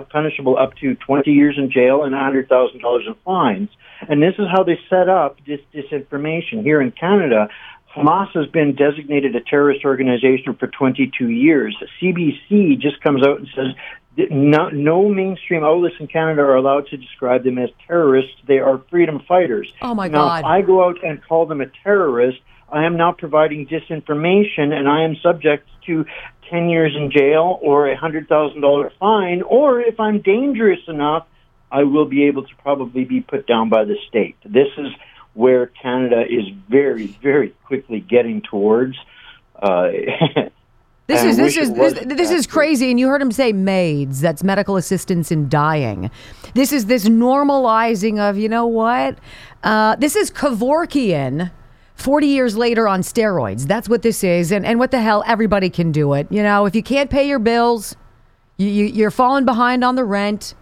punishable 0.09 0.57
up 0.57 0.75
to 0.75 0.95
20 0.95 1.31
years 1.31 1.55
in 1.57 1.71
jail 1.71 2.03
and 2.03 2.13
$100,000 2.13 3.07
in 3.07 3.15
fines. 3.25 3.69
And 4.07 4.21
this 4.21 4.33
is 4.39 4.45
how 4.51 4.63
they 4.63 4.79
set 4.89 5.09
up 5.09 5.37
this 5.45 5.59
disinformation. 5.73 6.63
Here 6.63 6.81
in 6.81 6.91
Canada, 6.91 7.49
Hamas 7.95 8.29
has 8.33 8.47
been 8.47 8.75
designated 8.75 9.35
a 9.35 9.41
terrorist 9.41 9.83
organization 9.83 10.55
for 10.55 10.67
22 10.67 11.29
years. 11.29 11.75
CBC 12.01 12.79
just 12.79 13.01
comes 13.01 13.25
out 13.25 13.39
and 13.39 13.47
says 13.55 13.75
no, 14.17 14.69
no 14.69 15.09
mainstream 15.09 15.63
outlets 15.63 15.95
in 15.99 16.07
Canada 16.07 16.41
are 16.41 16.55
allowed 16.55 16.87
to 16.87 16.97
describe 16.97 17.43
them 17.43 17.57
as 17.57 17.69
terrorists. 17.87 18.35
They 18.47 18.59
are 18.59 18.81
freedom 18.89 19.21
fighters. 19.27 19.71
Oh 19.81 19.95
my 19.95 20.07
now, 20.07 20.25
God! 20.25 20.39
If 20.39 20.45
I 20.45 20.61
go 20.61 20.87
out 20.87 21.03
and 21.03 21.23
call 21.23 21.45
them 21.45 21.61
a 21.61 21.67
terrorist, 21.83 22.39
I 22.69 22.85
am 22.85 22.97
now 22.97 23.13
providing 23.13 23.67
disinformation, 23.67 24.73
and 24.73 24.87
I 24.87 25.03
am 25.03 25.15
subject 25.17 25.69
to 25.85 26.05
ten 26.49 26.69
years 26.69 26.93
in 26.95 27.11
jail 27.11 27.57
or 27.61 27.89
a 27.89 27.95
hundred 27.95 28.27
thousand 28.27 28.61
dollar 28.61 28.91
fine. 28.99 29.41
Or 29.43 29.79
if 29.79 29.99
I'm 29.99 30.21
dangerous 30.21 30.81
enough, 30.87 31.25
I 31.71 31.83
will 31.83 32.05
be 32.05 32.25
able 32.25 32.43
to 32.43 32.55
probably 32.61 33.05
be 33.05 33.21
put 33.21 33.47
down 33.47 33.69
by 33.69 33.85
the 33.85 33.95
state. 34.09 34.35
This 34.43 34.67
is 34.77 34.87
where 35.33 35.67
Canada 35.67 36.23
is 36.29 36.45
very, 36.69 37.07
very 37.07 37.49
quickly 37.65 38.01
getting 38.01 38.41
towards. 38.41 38.97
Uh, 39.55 39.91
This 41.11 41.23
is 41.23 41.37
this 41.37 41.57
is 41.57 41.73
this, 41.73 41.93
this 42.05 42.31
is 42.31 42.47
crazy, 42.47 42.89
and 42.89 42.99
you 42.99 43.07
heard 43.07 43.21
him 43.21 43.31
say 43.31 43.51
MAIDs. 43.51 44.21
That's 44.21 44.43
medical 44.43 44.77
assistance 44.77 45.31
in 45.31 45.49
dying. 45.49 46.09
This 46.53 46.71
is 46.71 46.85
this 46.85 47.05
normalizing 47.07 48.19
of 48.19 48.37
you 48.37 48.47
know 48.47 48.65
what? 48.65 49.17
Uh, 49.63 49.95
this 49.97 50.15
is 50.15 50.31
Kevorkian. 50.31 51.51
40 51.95 52.25
years 52.25 52.57
later 52.57 52.87
on 52.87 53.01
steroids. 53.01 53.67
That's 53.67 53.87
what 53.87 54.01
this 54.01 54.23
is. 54.23 54.51
And, 54.51 54.65
and 54.65 54.79
what 54.79 54.89
the 54.89 54.99
hell? 54.99 55.23
Everybody 55.27 55.69
can 55.69 55.91
do 55.91 56.13
it. 56.13 56.25
You 56.31 56.41
know, 56.41 56.65
if 56.65 56.75
you 56.75 56.81
can't 56.81 57.11
pay 57.11 57.27
your 57.27 57.37
bills, 57.37 57.95
you, 58.57 58.67
you, 58.67 58.85
you're 58.85 59.11
falling 59.11 59.45
behind 59.45 59.83
on 59.83 59.93
the 59.93 60.03
rent. 60.03 60.55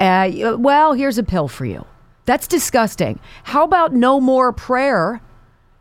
Uh, 0.00 0.56
well, 0.58 0.94
here's 0.94 1.18
a 1.18 1.22
pill 1.22 1.48
for 1.48 1.66
you. 1.66 1.84
That's 2.24 2.46
disgusting. 2.46 3.20
How 3.42 3.64
about 3.64 3.92
no 3.92 4.20
more 4.20 4.54
prayer 4.54 5.20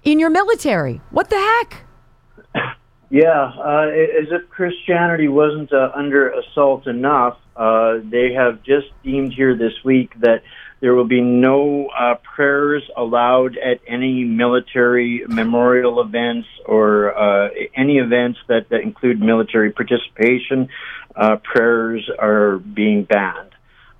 in 0.03 0.19
your 0.19 0.29
military? 0.29 0.99
What 1.11 1.29
the 1.29 1.37
heck? 1.37 2.75
Yeah, 3.13 3.29
uh, 3.29 3.89
as 3.91 4.29
if 4.31 4.49
Christianity 4.49 5.27
wasn't 5.27 5.71
uh, 5.71 5.91
under 5.93 6.31
assault 6.31 6.87
enough, 6.87 7.37
uh, 7.55 7.99
they 8.03 8.33
have 8.33 8.63
just 8.63 8.87
deemed 9.03 9.33
here 9.33 9.55
this 9.55 9.73
week 9.85 10.19
that 10.21 10.41
there 10.79 10.95
will 10.95 11.07
be 11.07 11.21
no 11.21 11.89
uh, 11.89 12.15
prayers 12.35 12.81
allowed 12.97 13.55
at 13.55 13.81
any 13.87 14.23
military 14.23 15.25
memorial 15.27 16.01
events 16.01 16.47
or 16.65 17.15
uh, 17.15 17.49
any 17.75 17.99
events 17.99 18.39
that, 18.47 18.69
that 18.69 18.81
include 18.81 19.19
military 19.19 19.71
participation. 19.71 20.69
Uh, 21.15 21.35
prayers 21.35 22.09
are 22.17 22.57
being 22.57 23.03
banned. 23.03 23.51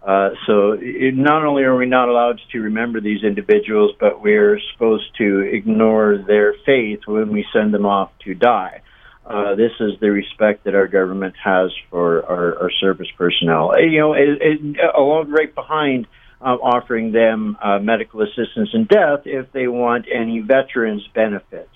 Uh, 0.01 0.31
so 0.47 0.71
it, 0.81 1.15
not 1.15 1.45
only 1.45 1.61
are 1.61 1.77
we 1.77 1.85
not 1.85 2.09
allowed 2.09 2.41
to 2.51 2.61
remember 2.61 2.99
these 2.99 3.23
individuals, 3.23 3.91
but 3.99 4.23
we're 4.23 4.59
supposed 4.71 5.15
to 5.19 5.41
ignore 5.41 6.17
their 6.17 6.55
faith 6.65 7.01
when 7.05 7.31
we 7.31 7.45
send 7.53 7.71
them 7.71 7.85
off 7.85 8.09
to 8.25 8.33
die. 8.33 8.81
Uh, 9.25 9.55
this 9.55 9.71
is 9.79 9.91
the 10.01 10.11
respect 10.11 10.65
that 10.65 10.75
our 10.75 10.87
government 10.87 11.33
has 11.43 11.71
for 11.89 12.25
our, 12.25 12.63
our 12.63 12.71
service 12.81 13.07
personnel. 13.17 13.71
You 13.79 13.99
know, 13.99 14.13
it, 14.13 14.41
it, 14.41 14.77
along 14.95 15.29
right 15.29 15.53
behind 15.53 16.07
uh, 16.41 16.55
offering 16.55 17.13
them 17.13 17.57
uh, 17.63 17.79
medical 17.79 18.21
assistance 18.21 18.69
in 18.73 18.85
death 18.85 19.21
if 19.25 19.51
they 19.53 19.67
want 19.67 20.05
any 20.13 20.39
veterans 20.39 21.07
benefits. 21.15 21.69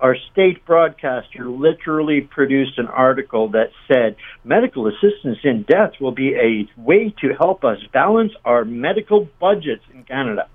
Our 0.00 0.16
state 0.32 0.64
broadcaster 0.64 1.48
literally 1.48 2.20
produced 2.20 2.78
an 2.78 2.86
article 2.86 3.48
that 3.50 3.70
said 3.88 4.16
medical 4.44 4.86
assistance 4.86 5.38
in 5.42 5.64
death 5.68 5.92
will 6.00 6.12
be 6.12 6.34
a 6.34 6.68
way 6.80 7.14
to 7.20 7.34
help 7.38 7.64
us 7.64 7.78
balance 7.92 8.32
our 8.44 8.64
medical 8.64 9.28
budgets 9.40 9.82
in 9.92 10.04
Canada. 10.04 10.48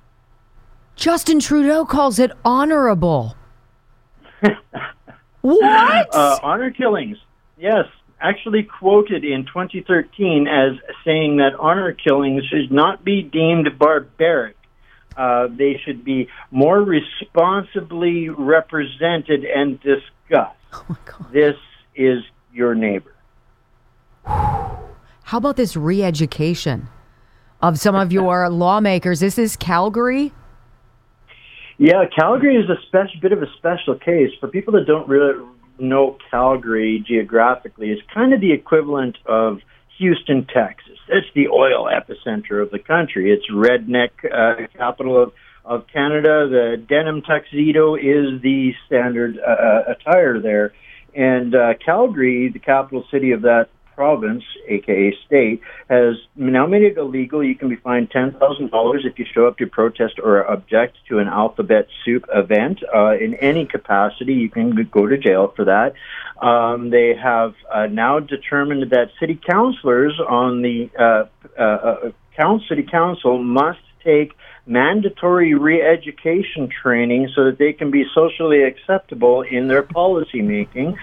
Justin 0.96 1.40
Trudeau 1.40 1.86
calls 1.86 2.20
it 2.20 2.32
honorable. 2.46 3.36
What? 5.44 6.16
Uh, 6.16 6.40
honor 6.42 6.72
killings. 6.72 7.18
Yes, 7.58 7.86
actually 8.20 8.64
quoted 8.64 9.26
in 9.26 9.46
2013 9.46 10.48
as 10.48 10.80
saying 11.04 11.38
that 11.38 11.54
honor 11.60 11.92
killings 11.92 12.44
should 12.46 12.72
not 12.72 13.04
be 13.04 13.22
deemed 13.22 13.78
barbaric. 13.78 14.56
Uh, 15.18 15.48
they 15.48 15.80
should 15.84 16.06
be 16.06 16.30
more 16.50 16.82
responsibly 16.82 18.30
represented 18.30 19.44
and 19.44 19.80
discussed. 19.82 20.58
Oh 20.72 20.86
my 20.88 20.96
God. 21.06 21.32
This 21.34 21.58
is 21.94 22.24
your 22.54 22.74
neighbor. 22.74 23.14
How 24.26 25.38
about 25.38 25.58
this 25.58 25.76
re 25.76 26.04
education 26.04 26.88
of 27.62 27.78
some 27.78 27.96
of 27.96 28.14
your 28.14 28.50
lawmakers? 28.50 29.20
This 29.20 29.38
is 29.38 29.58
Calgary. 29.58 30.32
Yeah, 31.84 32.06
Calgary 32.18 32.56
is 32.56 32.70
a 32.70 32.82
special 32.88 33.20
bit 33.22 33.34
of 33.34 33.44
a 33.44 33.54
special 33.58 33.96
case 33.96 34.30
for 34.40 34.48
people 34.48 34.72
that 34.76 34.88
don't 34.88 35.06
really 35.06 35.34
know 35.78 36.18
Calgary 36.32 37.04
geographically. 37.06 37.92
It's 37.92 38.02
kind 38.14 38.32
of 38.34 38.40
the 38.40 38.54
equivalent 38.54 39.18
of 39.26 39.60
Houston, 39.98 40.46
Texas. 40.46 40.98
It's 41.10 41.28
the 41.36 41.50
oil 41.50 41.90
epicenter 41.92 42.64
of 42.64 42.72
the 42.72 42.80
country. 42.80 43.34
It's 43.34 43.44
redneck 43.52 44.12
uh, 44.24 44.68
capital 44.78 45.22
of 45.22 45.34
of 45.66 45.86
Canada. 45.92 46.48
The 46.48 46.78
denim 46.88 47.22
tuxedo 47.22 47.96
is 47.96 48.42
the 48.42 48.72
standard 48.88 49.38
uh, 49.38 49.52
uh 49.52 49.92
attire 49.92 50.40
there, 50.40 50.72
and 51.14 51.54
uh, 51.54 51.74
Calgary, 51.86 52.50
the 52.50 52.60
capital 52.60 53.04
city 53.12 53.34
of 53.34 53.42
that 53.42 53.68
province, 53.96 54.44
aka 54.68 55.16
state, 55.26 55.62
has 55.90 56.16
now 56.36 56.66
made 56.66 56.84
it 56.84 56.98
illegal. 56.98 57.44
You 57.44 57.56
can 57.56 57.70
be 57.70 57.76
fined 57.76 58.12
ten 58.12 58.32
thousand 58.34 58.72
dollars 58.72 59.06
if 59.06 59.18
you 59.20 59.26
show 59.34 59.48
up 59.48 59.58
to 59.58 59.68
protest 59.68 60.16
or 60.24 60.44
object 60.44 60.98
to 61.10 61.20
an 61.20 61.28
alphabet 61.28 61.88
soup 62.04 62.26
event 62.34 62.80
uh, 62.94 63.16
in 63.18 63.36
any 63.36 63.66
capacity. 63.66 64.34
You 64.34 64.50
can 64.50 64.72
go 64.92 65.08
to 65.08 65.18
jail 65.18 65.54
for 65.56 65.66
that. 65.66 65.94
Um, 66.46 66.90
they 66.90 67.16
have 67.16 67.54
uh, 67.74 67.88
now 67.88 68.20
determined 68.20 68.92
that 68.92 69.12
city 69.20 69.40
councilors 69.48 70.20
on 70.28 70.62
the 70.62 70.90
uh, 71.00 71.26
uh, 71.60 72.12
uh 72.38 72.60
city 72.68 72.84
council 72.84 73.42
must 73.42 73.80
take 74.04 74.34
mandatory 74.66 75.54
re-education 75.54 76.70
training 76.82 77.30
so 77.36 77.46
that 77.46 77.58
they 77.58 77.74
can 77.74 77.92
be 77.92 78.06
socially 78.14 78.64
acceptable 78.64 79.42
in 79.42 79.68
their 79.68 79.84
policy 79.84 80.42
making. 80.42 80.98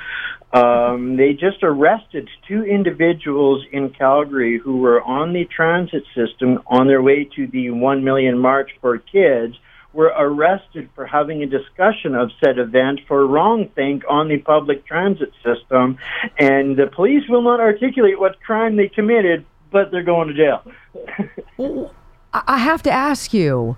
Um, 0.52 1.16
they 1.16 1.32
just 1.32 1.62
arrested 1.62 2.28
two 2.48 2.64
individuals 2.64 3.64
in 3.70 3.90
Calgary 3.90 4.58
who 4.58 4.78
were 4.78 5.00
on 5.02 5.32
the 5.32 5.44
transit 5.44 6.02
system 6.14 6.60
on 6.66 6.88
their 6.88 7.02
way 7.02 7.28
to 7.36 7.46
the 7.46 7.70
1 7.70 8.02
million 8.02 8.38
March 8.38 8.70
for 8.80 8.98
Kids, 8.98 9.54
were 9.92 10.12
arrested 10.16 10.88
for 10.94 11.06
having 11.06 11.42
a 11.42 11.46
discussion 11.46 12.14
of 12.14 12.30
said 12.42 12.58
event 12.58 13.00
for 13.08 13.26
wrongthink 13.26 14.02
on 14.08 14.28
the 14.28 14.38
public 14.38 14.86
transit 14.86 15.32
system. 15.44 15.98
And 16.38 16.76
the 16.76 16.86
police 16.86 17.24
will 17.28 17.42
not 17.42 17.60
articulate 17.60 18.18
what 18.18 18.40
crime 18.40 18.76
they 18.76 18.88
committed, 18.88 19.44
but 19.72 19.90
they're 19.90 20.04
going 20.04 20.28
to 20.28 20.34
jail. 20.34 21.90
I 22.32 22.58
have 22.58 22.82
to 22.84 22.90
ask 22.90 23.34
you, 23.34 23.76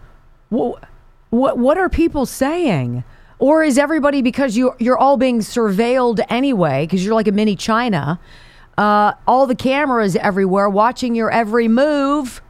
what, 0.50 0.84
what, 1.30 1.56
what 1.56 1.78
are 1.78 1.88
people 1.88 2.26
saying? 2.26 3.04
Or 3.42 3.64
is 3.64 3.76
everybody 3.76 4.22
because 4.22 4.56
you 4.56 4.72
you're 4.78 4.96
all 4.96 5.16
being 5.16 5.40
surveilled 5.40 6.24
anyway 6.28 6.86
because 6.86 7.04
you're 7.04 7.16
like 7.16 7.26
a 7.26 7.32
mini 7.32 7.56
China, 7.56 8.20
uh, 8.78 9.14
all 9.26 9.48
the 9.48 9.56
cameras 9.56 10.14
everywhere 10.14 10.68
watching 10.68 11.16
your 11.16 11.28
every 11.28 11.66
move? 11.66 12.40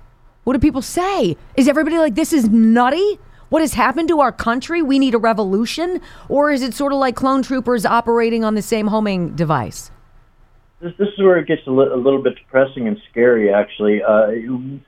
What 0.44 0.52
do 0.52 0.58
people 0.58 0.82
say? 0.82 1.38
Is 1.56 1.66
everybody 1.66 1.96
like 1.96 2.14
this 2.14 2.34
is 2.34 2.50
nutty? 2.50 3.18
What 3.48 3.62
has 3.62 3.72
happened 3.72 4.08
to 4.08 4.20
our 4.20 4.32
country? 4.32 4.82
We 4.82 4.98
need 4.98 5.14
a 5.14 5.18
revolution, 5.18 5.98
or 6.28 6.50
is 6.50 6.60
it 6.60 6.74
sort 6.74 6.92
of 6.92 6.98
like 6.98 7.16
clone 7.16 7.42
troopers 7.42 7.86
operating 7.86 8.44
on 8.44 8.54
the 8.54 8.60
same 8.60 8.88
homing 8.88 9.34
device? 9.34 9.90
This, 10.82 10.92
this 10.98 11.08
is 11.08 11.18
where 11.18 11.38
it 11.38 11.46
gets 11.46 11.62
a, 11.66 11.70
li- 11.70 11.90
a 11.92 11.96
little 11.96 12.22
bit 12.22 12.34
depressing 12.36 12.88
and 12.88 12.98
scary. 13.10 13.52
Actually, 13.52 14.02
uh, 14.02 14.28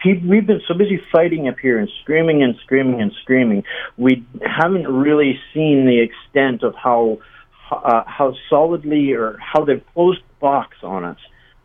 we've 0.05 0.47
been 0.47 0.61
so 0.67 0.75
busy 0.75 1.01
fighting 1.13 1.49
up 1.49 1.59
here 1.61 1.79
and 1.79 1.89
screaming 2.03 2.43
and 2.43 2.57
screaming 2.65 3.01
and 3.01 3.13
screaming. 3.23 3.63
We 3.97 4.27
haven't 4.45 4.89
really 4.89 5.39
seen 5.55 5.87
the 5.87 6.01
extent 6.03 6.63
of 6.63 6.75
how 6.75 7.19
uh, 7.71 8.03
how 8.07 8.35
solidly 8.51 9.13
or 9.13 9.39
how 9.39 9.65
they've 9.65 9.85
closed 9.95 10.21
the 10.21 10.41
box 10.41 10.77
on 10.83 11.05
us. 11.05 11.19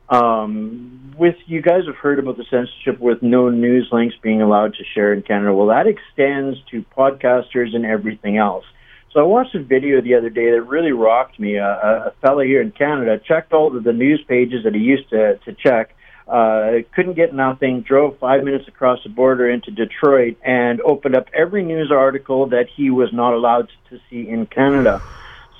Um, 0.10 1.14
with 1.18 1.36
you 1.46 1.62
guys 1.62 1.82
have 1.86 1.96
heard 1.96 2.20
about 2.20 2.38
the 2.38 2.46
censorship 2.50 3.00
with 3.00 3.22
no 3.22 3.50
news 3.50 3.90
links 3.92 4.16
being 4.24 4.42
allowed 4.42 4.74
to 4.76 4.84
share 4.96 5.14
in 5.14 5.22
Canada. 5.22 5.54
Well, 5.54 5.68
that 5.68 5.86
extends 5.86 6.58
to 6.72 6.84
podcasters 6.98 7.76
and 7.76 7.86
everything 7.86 8.38
else. 8.38 8.66
So 9.12 9.20
I 9.20 9.24
watched 9.24 9.56
a 9.56 9.64
video 9.64 10.02
the 10.02 10.14
other 10.16 10.30
day 10.30 10.52
that 10.52 10.62
really 10.62 10.92
rocked 10.92 11.40
me. 11.40 11.58
Uh, 11.58 11.66
a 11.66 12.14
fella 12.22 12.46
here 12.46 12.62
in 12.62 12.72
Canada 12.72 13.20
checked 13.20 13.54
all 13.54 13.76
of 13.76 13.84
the 13.84 13.94
news 13.94 14.24
pages 14.28 14.64
that 14.66 14.76
he 14.76 14.82
used 14.82 15.10
to 15.10 15.38
to 15.46 15.54
check. 15.54 15.96
Uh, 16.28 16.84
couldn't 16.94 17.16
get 17.16 17.34
nothing. 17.34 17.82
Drove 17.82 18.20
five 18.20 18.44
minutes 18.44 18.68
across 18.68 19.00
the 19.04 19.10
border 19.10 19.50
into 19.50 19.72
Detroit 19.72 20.38
and 20.46 20.80
opened 20.82 21.16
up 21.16 21.26
every 21.34 21.64
news 21.64 21.92
article 21.92 22.50
that 22.50 22.68
he 22.76 22.92
was 22.92 23.10
not 23.12 23.34
allowed 23.34 23.70
to 23.90 24.00
see 24.10 24.30
in 24.30 24.46
Canada. 24.46 25.02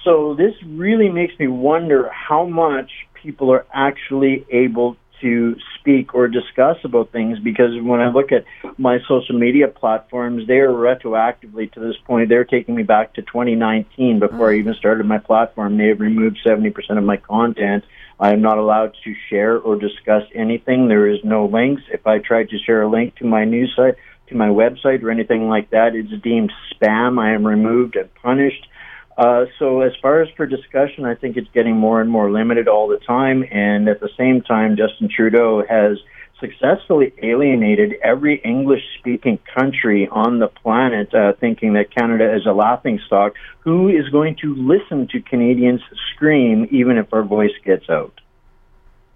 So 0.04 0.36
this 0.36 0.54
really 0.64 1.10
makes 1.10 1.38
me 1.40 1.48
wonder 1.48 2.08
how 2.10 2.46
much 2.46 2.92
people 3.16 3.52
are 3.52 3.66
actually 3.74 4.46
able 4.52 4.96
to 5.22 5.56
speak 5.80 6.14
or 6.14 6.28
discuss 6.28 6.78
about 6.84 7.12
things 7.12 7.40
because 7.40 7.72
when 7.82 8.00
I 8.00 8.10
look 8.10 8.32
at 8.32 8.46
my 8.78 9.00
social 9.08 9.38
media 9.38 9.68
platforms, 9.68 10.48
they 10.48 10.58
are 10.58 10.70
retroactively 10.70 11.72
to 11.74 11.80
this 11.80 11.96
point. 12.06 12.30
They're 12.30 12.46
taking 12.46 12.76
me 12.76 12.84
back 12.84 13.14
to 13.16 13.22
2019 13.22 14.20
before 14.20 14.50
I 14.50 14.56
oh. 14.56 14.58
even 14.58 14.74
started 14.76 15.06
my 15.06 15.18
platform. 15.18 15.78
They 15.78 15.88
have 15.88 16.00
removed 16.00 16.40
70% 16.46 16.74
of 16.98 17.04
my 17.04 17.18
content. 17.18 17.84
I 18.20 18.34
am 18.34 18.42
not 18.42 18.58
allowed 18.58 18.96
to 19.06 19.16
share 19.30 19.58
or 19.58 19.78
discuss 19.78 20.24
anything. 20.36 20.88
There 20.88 21.08
is 21.08 21.20
no 21.24 21.46
links. 21.46 21.84
If 21.92 22.06
I 22.06 22.20
try 22.20 22.44
to 22.44 22.58
share 22.66 22.82
a 22.82 22.90
link 22.90 23.16
to 23.16 23.26
my 23.26 23.46
news 23.46 23.74
site, 23.76 23.96
to 24.28 24.36
my 24.36 24.48
website 24.48 25.02
or 25.04 25.10
anything 25.10 25.48
like 25.48 25.70
that, 25.72 25.96
it's 25.96 26.12
deemed 26.22 26.52
spam. 26.74 27.20
I 27.20 27.34
am 27.34 27.46
removed 27.46 27.96
and 27.96 28.14
punished. 28.16 28.68
Uh, 29.20 29.48
so 29.60 29.82
as 29.82 29.92
far 30.02 30.22
as 30.22 30.30
for 30.38 30.46
discussion, 30.46 31.04
I 31.04 31.14
think 31.14 31.36
it's 31.36 31.50
getting 31.54 31.76
more 31.76 32.00
and 32.00 32.10
more 32.10 32.32
limited 32.32 32.70
all 32.70 32.88
the 32.88 33.00
time. 33.00 33.44
And 33.52 33.90
at 33.90 34.00
the 34.00 34.08
same 34.18 34.42
time, 34.42 34.78
Justin 34.78 35.10
Trudeau 35.14 35.62
has 35.68 35.98
successfully 36.40 37.12
alienated 37.22 37.96
every 38.02 38.38
English 38.46 38.82
speaking 38.98 39.38
country 39.54 40.08
on 40.10 40.40
the 40.40 40.48
planet, 40.48 41.14
uh, 41.14 41.34
thinking 41.34 41.74
that 41.74 41.94
Canada 41.94 42.34
is 42.34 42.46
a 42.46 42.54
laughing 42.54 42.98
stock. 43.08 43.34
Who 43.60 43.90
is 43.90 44.08
going 44.08 44.38
to 44.38 44.56
listen 44.56 45.10
to 45.10 45.22
Canadians 45.22 45.82
scream 46.14 46.70
even 46.72 46.98
if 46.98 47.14
our 47.14 47.24
voice 47.24 47.52
gets 47.66 47.90
out? 47.90 48.22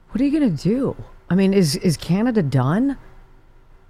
What 0.09 0.19
are 0.19 0.25
you 0.25 0.37
going 0.37 0.53
to 0.53 0.63
do? 0.63 0.97
I 1.29 1.35
mean, 1.35 1.53
is, 1.53 1.77
is 1.77 1.95
Canada 1.95 2.43
done? 2.43 2.97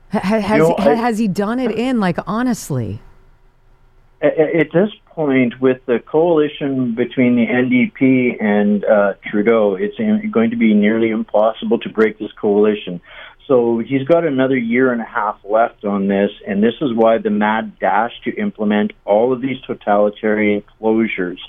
has, 0.10 0.43
you 0.43 0.58
know, 0.60 0.76
I, 0.78 0.93
has 0.93 1.17
he 1.17 1.28
done 1.28 1.60
it 1.60 1.71
in, 1.71 1.99
like, 1.99 2.19
honestly? 2.28 3.02
At 4.21 4.71
this 4.71 4.91
point, 5.15 5.60
with 5.62 5.86
the 5.86 5.99
coalition 5.99 6.95
between 6.95 7.36
the 7.36 7.45
NDP 7.45 8.43
and 8.43 8.84
uh, 8.84 9.13
Trudeau, 9.30 9.76
it's 9.76 9.97
going 10.32 10.52
to 10.52 10.58
be 10.58 10.73
nearly 10.73 11.10
impossible 11.10 11.80
to 11.80 11.89
break 11.89 12.19
this 12.19 12.32
coalition. 12.39 13.02
So 13.47 13.80
he's 13.80 14.08
got 14.08 14.26
another 14.26 14.58
year 14.58 14.91
and 14.91 15.02
a 15.02 15.06
half 15.06 15.38
left 15.43 15.84
on 15.84 16.08
this, 16.08 16.32
and 16.47 16.63
this 16.63 16.76
is 16.82 16.91
why 16.95 17.17
the 17.17 17.30
mad 17.30 17.78
dash 17.80 18.12
to 18.23 18.32
implement 18.32 18.93
all 19.06 19.34
of 19.34 19.41
these 19.41 19.60
totalitarian 19.67 20.63
closures. 20.82 21.39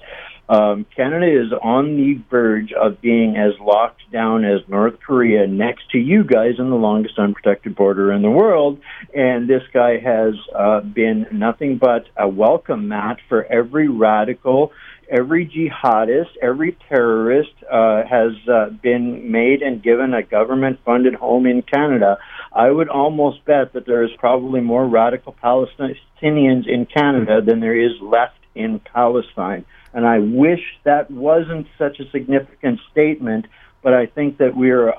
Um, 0.48 0.84
Canada 0.94 1.26
is 1.26 1.52
on 1.62 1.96
the 1.96 2.20
verge 2.30 2.72
of 2.72 3.00
being 3.00 3.36
as 3.36 3.58
locked 3.60 4.02
down 4.12 4.44
as 4.44 4.60
North 4.68 5.00
Korea 5.00 5.46
next 5.46 5.90
to 5.92 5.98
you 5.98 6.22
guys 6.22 6.54
in 6.58 6.68
the 6.68 6.76
longest 6.76 7.18
unprotected 7.18 7.74
border 7.74 8.12
in 8.12 8.20
the 8.22 8.30
world. 8.30 8.78
And 9.14 9.48
this 9.48 9.62
guy 9.72 9.98
has 9.98 10.34
uh, 10.54 10.80
been 10.80 11.26
nothing 11.32 11.78
but 11.78 12.06
a 12.16 12.28
welcome 12.28 12.88
mat 12.88 13.18
for 13.28 13.44
every 13.44 13.88
radical, 13.88 14.72
every 15.08 15.46
jihadist, 15.46 16.36
every 16.42 16.76
terrorist 16.90 17.52
uh, 17.70 18.02
has 18.04 18.32
uh, 18.46 18.68
been 18.82 19.32
made 19.32 19.62
and 19.62 19.82
given 19.82 20.12
a 20.12 20.22
government 20.22 20.78
funded 20.84 21.14
home 21.14 21.46
in 21.46 21.62
Canada. 21.62 22.18
I 22.52 22.70
would 22.70 22.90
almost 22.90 23.44
bet 23.46 23.72
that 23.72 23.86
there 23.86 24.04
is 24.04 24.10
probably 24.18 24.60
more 24.60 24.86
radical 24.86 25.34
Palestinians 25.42 26.68
in 26.68 26.86
Canada 26.86 27.40
than 27.40 27.60
there 27.60 27.78
is 27.78 27.92
left 28.02 28.36
in 28.54 28.80
Palestine. 28.80 29.64
And 29.92 30.06
I 30.06 30.18
wish 30.18 30.60
that 30.84 31.10
wasn't 31.10 31.66
such 31.78 32.00
a 32.00 32.10
significant 32.10 32.80
statement, 32.90 33.46
but 33.82 33.94
I 33.94 34.06
think 34.06 34.38
that 34.38 34.56
we're 34.56 34.92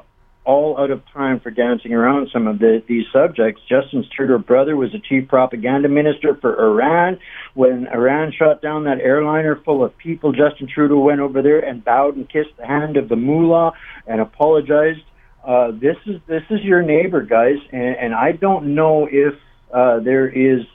all 0.45 0.77
out 0.79 0.91
of 0.91 1.01
time 1.11 1.39
for 1.39 1.49
dancing 1.49 1.93
around 1.93 2.29
some 2.31 2.47
of 2.47 2.59
the, 2.59 2.81
these 2.87 3.05
subjects. 3.11 3.61
Justin 3.67 4.05
Trudeau's 4.15 4.43
brother 4.43 4.75
was 4.75 4.91
the 4.91 4.99
chief 4.99 5.27
propaganda 5.27 5.89
minister 5.89 6.35
for 6.35 6.63
Iran. 6.63 7.19
When 7.55 7.87
Iran 7.87 8.31
shot 8.31 8.61
down 8.61 8.83
that 8.83 8.99
airliner 8.99 9.59
full 9.65 9.83
of 9.83 9.97
people, 9.97 10.31
Justin 10.31 10.67
Trudeau 10.73 10.99
went 10.99 11.19
over 11.19 11.41
there 11.41 11.59
and 11.59 11.83
bowed 11.83 12.15
and 12.15 12.29
kissed 12.29 12.55
the 12.57 12.65
hand 12.65 12.95
of 12.95 13.09
the 13.09 13.15
mullah 13.15 13.71
and 14.07 14.21
apologized. 14.21 15.01
Uh, 15.43 15.71
this 15.71 15.97
is 16.05 16.21
this 16.27 16.43
is 16.49 16.61
your 16.63 16.81
neighbor, 16.81 17.21
guys, 17.21 17.57
and, 17.71 17.95
and 17.97 18.13
I 18.15 18.31
don't 18.31 18.73
know 18.73 19.07
if 19.11 19.35
uh, 19.71 19.99
there 19.99 20.27
is 20.27 20.65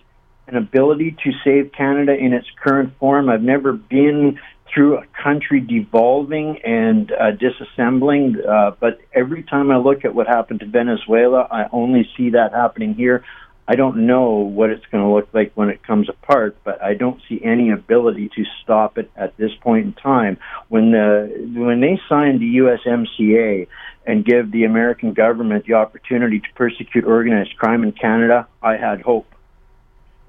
an 0.50 0.56
ability 0.56 1.16
to 1.24 1.30
save 1.44 1.72
Canada 1.72 2.14
in 2.14 2.32
its 2.32 2.46
current 2.62 2.92
form. 2.98 3.28
I've 3.28 3.42
never 3.42 3.72
been 3.72 4.38
through 4.72 4.98
a 4.98 5.04
country 5.22 5.60
devolving 5.60 6.60
and 6.64 7.10
uh, 7.12 7.32
disassembling, 7.32 8.46
uh, 8.46 8.72
but 8.78 9.00
every 9.12 9.42
time 9.42 9.70
I 9.70 9.78
look 9.78 10.04
at 10.04 10.14
what 10.14 10.26
happened 10.26 10.60
to 10.60 10.66
Venezuela, 10.66 11.48
I 11.50 11.66
only 11.72 12.08
see 12.16 12.30
that 12.30 12.52
happening 12.52 12.94
here. 12.94 13.24
I 13.66 13.76
don't 13.76 14.06
know 14.06 14.30
what 14.30 14.70
it's 14.70 14.84
going 14.90 15.04
to 15.04 15.10
look 15.10 15.28
like 15.32 15.52
when 15.54 15.68
it 15.68 15.84
comes 15.84 16.08
apart, 16.08 16.56
but 16.64 16.82
I 16.82 16.94
don't 16.94 17.20
see 17.28 17.40
any 17.44 17.70
ability 17.70 18.28
to 18.34 18.44
stop 18.62 18.98
it 18.98 19.10
at 19.14 19.36
this 19.36 19.52
point 19.60 19.86
in 19.86 19.92
time. 19.92 20.38
When 20.68 20.90
the 20.90 21.48
when 21.54 21.80
they 21.80 22.00
signed 22.08 22.40
the 22.40 22.56
USMCA 22.56 23.68
and 24.06 24.24
give 24.24 24.50
the 24.50 24.64
American 24.64 25.12
government 25.12 25.66
the 25.66 25.74
opportunity 25.74 26.40
to 26.40 26.46
persecute 26.56 27.04
organized 27.04 27.56
crime 27.58 27.84
in 27.84 27.92
Canada, 27.92 28.48
I 28.60 28.76
had 28.76 29.02
hope. 29.02 29.26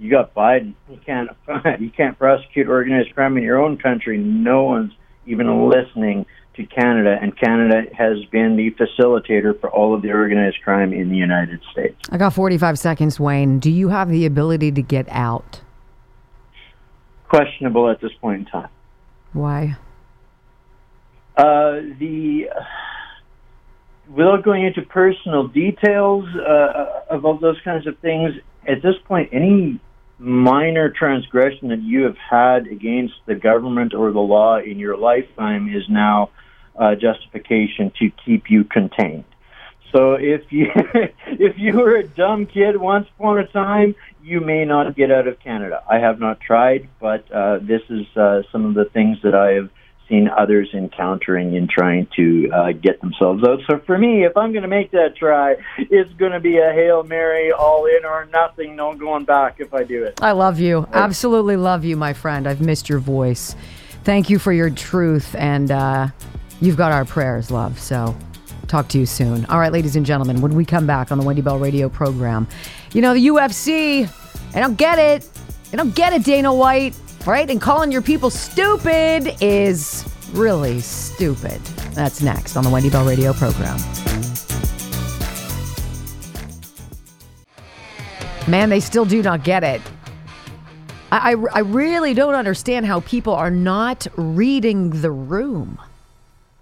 You 0.01 0.09
got 0.09 0.33
Biden. 0.33 0.73
You 0.89 0.99
can't 1.05 1.29
you 1.79 1.91
can't 1.91 2.17
prosecute 2.17 2.67
organized 2.67 3.13
crime 3.13 3.37
in 3.37 3.43
your 3.43 3.61
own 3.61 3.77
country. 3.77 4.17
No 4.17 4.63
one's 4.63 4.91
even 5.27 5.69
listening 5.69 6.25
to 6.55 6.65
Canada, 6.65 7.17
and 7.21 7.37
Canada 7.37 7.83
has 7.95 8.17
been 8.31 8.57
the 8.57 8.71
facilitator 8.71 9.57
for 9.61 9.69
all 9.69 9.93
of 9.93 10.01
the 10.01 10.11
organized 10.11 10.57
crime 10.63 10.91
in 10.91 11.09
the 11.09 11.15
United 11.15 11.61
States. 11.71 11.95
I 12.09 12.17
got 12.17 12.33
45 12.33 12.79
seconds, 12.79 13.19
Wayne. 13.19 13.59
Do 13.59 13.69
you 13.69 13.89
have 13.89 14.09
the 14.09 14.25
ability 14.25 14.71
to 14.71 14.81
get 14.81 15.07
out? 15.09 15.61
Questionable 17.29 17.87
at 17.89 18.01
this 18.01 18.11
point 18.19 18.39
in 18.39 18.45
time. 18.45 18.69
Why? 19.33 19.77
Uh, 21.37 21.79
the 21.99 22.49
without 24.09 24.43
going 24.43 24.65
into 24.65 24.81
personal 24.81 25.47
details 25.47 26.25
uh, 26.35 27.01
about 27.11 27.39
those 27.39 27.61
kinds 27.63 27.85
of 27.85 27.99
things, 27.99 28.33
at 28.67 28.81
this 28.81 28.95
point, 29.07 29.29
any 29.31 29.79
minor 30.21 30.89
transgression 30.89 31.69
that 31.69 31.81
you 31.81 32.03
have 32.03 32.17
had 32.17 32.67
against 32.67 33.15
the 33.25 33.33
government 33.33 33.93
or 33.95 34.11
the 34.11 34.19
law 34.19 34.59
in 34.59 34.77
your 34.77 34.95
lifetime 34.95 35.67
is 35.67 35.83
now 35.89 36.29
uh, 36.77 36.93
justification 36.93 37.91
to 37.99 38.11
keep 38.23 38.49
you 38.49 38.63
contained. 38.63 39.25
So 39.91 40.13
if 40.13 40.43
you 40.51 40.67
if 41.25 41.57
you 41.57 41.73
were 41.73 41.95
a 41.95 42.07
dumb 42.07 42.45
kid 42.45 42.77
once 42.77 43.07
upon 43.17 43.39
a 43.39 43.47
time, 43.47 43.95
you 44.23 44.39
may 44.39 44.63
not 44.63 44.95
get 44.95 45.11
out 45.11 45.27
of 45.27 45.39
Canada. 45.39 45.83
I 45.89 45.97
have 45.97 46.19
not 46.19 46.39
tried, 46.39 46.87
but 46.99 47.29
uh, 47.31 47.57
this 47.59 47.81
is 47.89 48.05
uh, 48.15 48.43
some 48.51 48.65
of 48.65 48.75
the 48.75 48.85
things 48.85 49.17
that 49.23 49.33
I 49.33 49.53
have 49.53 49.69
seen 50.11 50.29
others 50.29 50.69
encountering 50.73 51.55
in 51.55 51.67
trying 51.67 52.07
to 52.17 52.51
uh, 52.53 52.71
get 52.73 53.01
themselves 53.01 53.43
out. 53.47 53.59
So 53.67 53.79
for 53.85 53.97
me, 53.97 54.25
if 54.25 54.37
I'm 54.37 54.51
going 54.51 54.61
to 54.61 54.67
make 54.67 54.91
that 54.91 55.15
try, 55.15 55.55
it's 55.79 56.13
going 56.13 56.33
to 56.33 56.39
be 56.39 56.57
a 56.57 56.71
hail 56.71 57.03
mary, 57.03 57.51
all 57.51 57.85
in 57.85 58.05
or 58.05 58.25
nothing, 58.25 58.75
no 58.75 58.93
going 58.93 59.25
back 59.25 59.55
if 59.59 59.73
I 59.73 59.83
do 59.83 60.03
it. 60.03 60.21
I 60.21 60.33
love 60.33 60.59
you, 60.59 60.87
absolutely 60.93 61.55
love 61.55 61.83
you, 61.85 61.97
my 61.97 62.13
friend. 62.13 62.45
I've 62.45 62.61
missed 62.61 62.89
your 62.89 62.99
voice. 62.99 63.55
Thank 64.03 64.29
you 64.29 64.37
for 64.37 64.51
your 64.51 64.69
truth 64.69 65.33
and. 65.35 65.71
Uh, 65.71 66.07
You've 66.61 66.77
got 66.77 66.91
our 66.91 67.05
prayers, 67.05 67.49
love. 67.49 67.79
So 67.79 68.15
talk 68.67 68.87
to 68.89 68.99
you 68.99 69.07
soon. 69.07 69.45
All 69.45 69.59
right, 69.59 69.71
ladies 69.71 69.95
and 69.95 70.05
gentlemen, 70.05 70.41
when 70.41 70.53
we 70.53 70.63
come 70.63 70.85
back 70.85 71.11
on 71.11 71.17
the 71.17 71.25
Wendy 71.25 71.41
Bell 71.41 71.57
radio 71.57 71.89
program, 71.89 72.47
you 72.93 73.01
know, 73.01 73.15
the 73.15 73.27
UFC, 73.27 74.07
I 74.55 74.59
don't 74.59 74.77
get 74.77 74.99
it. 74.99 75.27
I 75.73 75.75
don't 75.75 75.95
get 75.95 76.13
it, 76.13 76.23
Dana 76.23 76.53
White, 76.53 76.95
right? 77.25 77.49
And 77.49 77.61
calling 77.61 77.91
your 77.91 78.01
people 78.01 78.29
stupid 78.29 79.35
is 79.41 80.05
really 80.33 80.79
stupid. 80.79 81.61
That's 81.93 82.21
next 82.21 82.55
on 82.55 82.63
the 82.63 82.69
Wendy 82.69 82.89
Bell 82.89 83.05
radio 83.05 83.33
program. 83.33 83.77
Man, 88.47 88.69
they 88.69 88.79
still 88.79 89.05
do 89.05 89.21
not 89.21 89.43
get 89.43 89.63
it. 89.63 89.81
I, 91.11 91.33
I, 91.33 91.35
I 91.53 91.59
really 91.59 92.13
don't 92.13 92.33
understand 92.35 92.85
how 92.85 93.01
people 93.01 93.33
are 93.33 93.51
not 93.51 94.07
reading 94.15 94.89
the 95.01 95.11
room. 95.11 95.79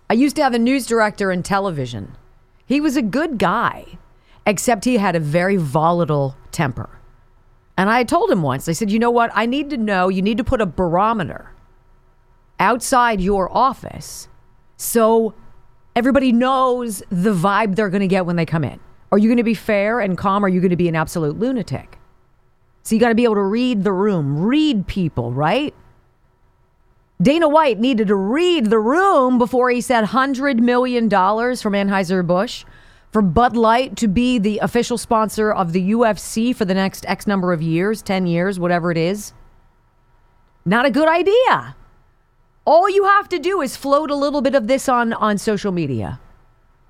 I 0.10 0.14
used 0.14 0.36
to 0.38 0.44
have 0.44 0.54
a 0.54 0.60
news 0.60 0.86
director 0.86 1.32
in 1.32 1.44
television. 1.44 2.16
He 2.66 2.82
was 2.82 2.98
a 2.98 3.02
good 3.02 3.38
guy, 3.38 3.86
except 4.46 4.86
he 4.86 4.98
had 4.98 5.16
a 5.16 5.20
very 5.20 5.56
volatile 5.56 6.36
temper. 6.52 6.99
And 7.80 7.90
I 7.90 8.04
told 8.04 8.30
him 8.30 8.42
once, 8.42 8.68
I 8.68 8.74
said, 8.74 8.92
you 8.92 9.00
know 9.00 9.10
what? 9.10 9.32
I 9.34 9.46
need 9.46 9.70
to 9.70 9.78
know, 9.78 10.10
you 10.10 10.22
need 10.22 10.36
to 10.38 10.44
put 10.44 10.60
a 10.60 10.66
barometer 10.66 11.54
outside 12.60 13.22
your 13.22 13.50
office 13.56 14.28
so 14.76 15.34
everybody 15.96 16.34
knows 16.34 17.02
the 17.10 17.34
vibe 17.34 17.78
they're 17.78 17.90
going 17.90 18.02
to 18.02 18.08
get 18.08 18.26
when 18.26 18.36
they 18.36 18.46
come 18.46 18.66
in. 18.66 18.82
Are 19.14 19.18
you 19.18 19.30
going 19.30 19.38
to 19.38 19.46
be 19.46 19.54
fair 19.54 20.02
and 20.02 20.18
calm? 20.18 20.44
Or 20.44 20.48
are 20.48 20.50
you 20.50 20.60
going 20.60 20.72
to 20.72 20.76
be 20.76 20.90
an 20.90 20.96
absolute 20.98 21.40
lunatic? 21.40 21.98
So 22.84 22.96
you 22.96 23.00
got 23.00 23.10
to 23.10 23.16
be 23.16 23.24
able 23.24 23.36
to 23.36 23.44
read 23.44 23.86
the 23.86 23.94
room, 23.94 24.42
read 24.42 24.86
people, 24.86 25.32
right? 25.32 25.74
Dana 27.22 27.48
White 27.48 27.80
needed 27.80 28.10
to 28.10 28.16
read 28.16 28.66
the 28.66 28.80
room 28.80 29.38
before 29.38 29.70
he 29.70 29.80
said 29.80 30.04
$100 30.04 30.60
million 30.60 31.10
from 31.10 31.74
Anheuser-Busch 31.74 32.66
for 33.12 33.22
Bud 33.22 33.56
Light 33.58 33.96
to 33.98 34.08
be 34.08 34.38
the 34.38 34.60
official 34.60 34.98
sponsor 34.98 35.52
of 35.52 35.74
the 35.74 35.92
UFC 35.92 36.56
for 36.56 36.66
the 36.66 36.74
next 36.74 37.06
X 37.08 37.26
number 37.26 37.52
of 37.52 37.62
years, 37.62 38.02
10 38.02 38.28
years, 38.28 38.60
whatever 38.60 38.92
it 38.92 38.98
is. 38.98 39.34
Not 40.66 40.86
a 40.86 40.92
good 40.92 41.08
idea. 41.08 41.76
All 42.66 42.90
you 42.90 43.06
have 43.06 43.28
to 43.30 43.40
do 43.40 43.62
is 43.62 43.76
float 43.76 44.12
a 44.12 44.16
little 44.16 44.42
bit 44.42 44.54
of 44.54 44.68
this 44.68 44.88
on, 44.88 45.14
on 45.14 45.38
social 45.38 45.72
media. 45.72 46.20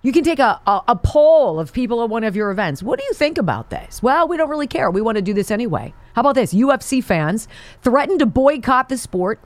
You 0.02 0.12
can 0.12 0.24
take 0.24 0.40
a, 0.40 0.60
a, 0.66 0.82
a 0.90 0.96
poll 0.96 1.60
of 1.60 1.74
people 1.74 2.04
at 2.04 2.10
one 2.10 2.24
of 2.24 2.36
your 2.36 2.52
events. 2.52 2.82
What 2.82 3.00
do 3.00 3.06
you 3.06 3.14
think 3.14 3.38
about 3.38 3.70
this? 3.70 4.02
Well, 4.02 4.28
we 4.28 4.38
don't 4.38 4.50
really 4.50 4.68
care. 4.68 4.90
We 4.90 5.02
want 5.02 5.18
to 5.18 5.22
do 5.22 5.34
this 5.34 5.52
anyway. 5.52 5.94
How 6.16 6.22
about 6.22 6.36
this? 6.36 6.54
UFC 6.54 7.04
fans 7.04 7.48
threatened 7.82 8.20
to 8.20 8.26
boycott 8.26 8.90
the 8.90 8.98
sport 8.98 9.40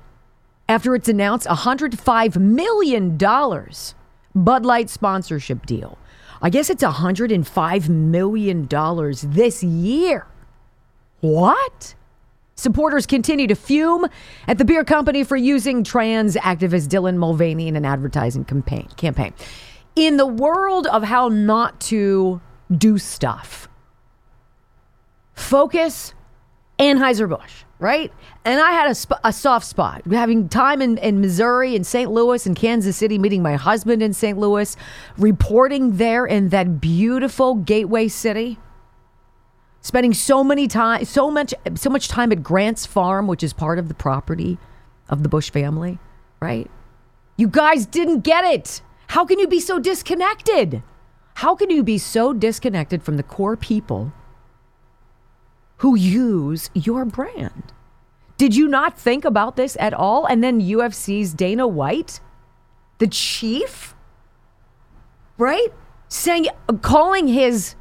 after 0.69 0.95
it's 0.95 1.09
announced 1.09 1.47
a 1.47 1.55
$105 1.55 2.37
million 2.37 3.17
Bud 4.35 4.65
Light 4.65 4.89
sponsorship 4.89 5.65
deal. 5.65 5.97
I 6.43 6.49
guess 6.49 6.69
it's 6.69 6.83
$105 6.83 7.89
million 7.89 8.67
this 8.67 9.63
year. 9.63 10.27
What? 11.21 11.95
Supporters 12.55 13.05
continue 13.05 13.47
to 13.47 13.55
fume 13.55 14.05
at 14.45 14.57
the 14.57 14.65
beer 14.65 14.83
company 14.83 15.23
for 15.23 15.37
using 15.37 15.85
trans 15.85 16.35
activist 16.35 16.89
Dylan 16.89 17.15
Mulvaney 17.15 17.69
in 17.69 17.77
an 17.77 17.85
advertising 17.85 18.43
campaign. 18.43 18.89
campaign. 18.97 19.33
In 19.95 20.17
the 20.17 20.27
world 20.27 20.85
of 20.87 21.03
how 21.03 21.29
not 21.29 21.79
to 21.81 22.41
do 22.77 22.97
stuff, 22.97 23.69
focus 25.33 26.13
Anheuser-Busch 26.77 27.63
right? 27.83 28.13
And 28.45 28.61
I 28.61 28.71
had 28.71 28.89
a, 28.89 28.95
sp- 28.95 29.19
a 29.25 29.33
soft 29.33 29.65
spot, 29.65 30.03
having 30.09 30.47
time 30.47 30.81
in, 30.81 30.97
in 30.99 31.19
Missouri 31.19 31.75
and 31.75 31.85
St. 31.85 32.09
Louis 32.09 32.45
and 32.45 32.55
Kansas 32.55 32.95
City, 32.95 33.19
meeting 33.19 33.43
my 33.43 33.55
husband 33.55 34.01
in 34.01 34.13
St. 34.13 34.37
Louis, 34.37 34.77
reporting 35.17 35.97
there 35.97 36.25
in 36.25 36.47
that 36.49 36.79
beautiful 36.79 37.55
gateway 37.55 38.07
city. 38.07 38.57
Spending 39.81 40.13
so 40.13 40.45
many 40.45 40.65
time, 40.65 41.03
so 41.03 41.29
much, 41.29 41.53
so 41.75 41.89
much 41.89 42.07
time 42.07 42.31
at 42.31 42.41
Grant's 42.41 42.85
Farm, 42.85 43.27
which 43.27 43.43
is 43.43 43.51
part 43.51 43.77
of 43.77 43.89
the 43.89 43.93
property 43.93 44.57
of 45.09 45.21
the 45.21 45.27
Busch 45.27 45.51
family, 45.51 45.99
right? 46.39 46.71
You 47.35 47.49
guys 47.49 47.85
didn't 47.85 48.21
get 48.21 48.45
it. 48.45 48.81
How 49.07 49.25
can 49.25 49.39
you 49.39 49.47
be 49.49 49.59
so 49.59 49.77
disconnected? 49.77 50.83
How 51.35 51.53
can 51.53 51.69
you 51.69 51.83
be 51.83 51.97
so 51.97 52.31
disconnected 52.31 53.03
from 53.03 53.17
the 53.17 53.23
core 53.23 53.57
people 53.57 54.13
who 55.83 55.97
use 55.97 56.69
your 56.73 57.03
brand. 57.03 57.73
Did 58.37 58.55
you 58.55 58.69
not 58.69 58.97
think 58.97 59.25
about 59.25 59.57
this 59.57 59.75
at 59.81 59.93
all? 59.93 60.25
And 60.25 60.41
then 60.41 60.61
UFC's 60.61 61.33
Dana 61.33 61.67
White, 61.67 62.21
the 62.99 63.07
chief, 63.07 63.93
right? 65.37 65.67
Saying, 66.07 66.47
calling 66.81 67.27
his 67.27 67.75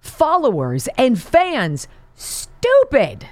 followers 0.00 0.88
and 0.98 1.22
fans 1.22 1.86
stupid 2.16 3.28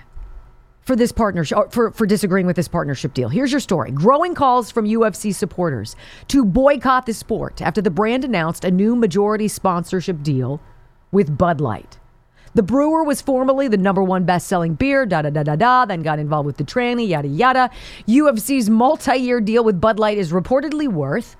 for 0.82 0.94
this 0.94 1.10
partnership 1.10 1.72
for, 1.72 1.90
for 1.90 2.06
disagreeing 2.06 2.46
with 2.46 2.54
this 2.54 2.68
partnership 2.68 3.14
deal. 3.14 3.28
Here's 3.28 3.50
your 3.50 3.60
story. 3.60 3.90
Growing 3.90 4.36
calls 4.36 4.70
from 4.70 4.84
UFC 4.84 5.34
supporters 5.34 5.96
to 6.28 6.44
boycott 6.44 7.06
the 7.06 7.14
sport 7.14 7.60
after 7.60 7.82
the 7.82 7.90
brand 7.90 8.24
announced 8.24 8.64
a 8.64 8.70
new 8.70 8.94
majority 8.94 9.48
sponsorship 9.48 10.22
deal 10.22 10.60
with 11.10 11.36
Bud 11.36 11.60
Light. 11.60 11.98
The 12.54 12.62
brewer 12.62 13.02
was 13.02 13.20
formerly 13.20 13.66
the 13.68 13.76
number 13.76 14.02
one 14.02 14.24
best 14.24 14.46
selling 14.46 14.74
beer, 14.74 15.06
da 15.06 15.22
da 15.22 15.30
da 15.30 15.42
da 15.42 15.56
da, 15.56 15.84
then 15.84 16.02
got 16.02 16.18
involved 16.18 16.46
with 16.46 16.56
the 16.56 16.64
tranny, 16.64 17.08
yada 17.08 17.28
yada. 17.28 17.70
UFC's 18.06 18.70
multi 18.70 19.16
year 19.16 19.40
deal 19.40 19.64
with 19.64 19.80
Bud 19.80 19.98
Light 19.98 20.18
is 20.18 20.32
reportedly 20.32 20.88
worth 20.88 21.36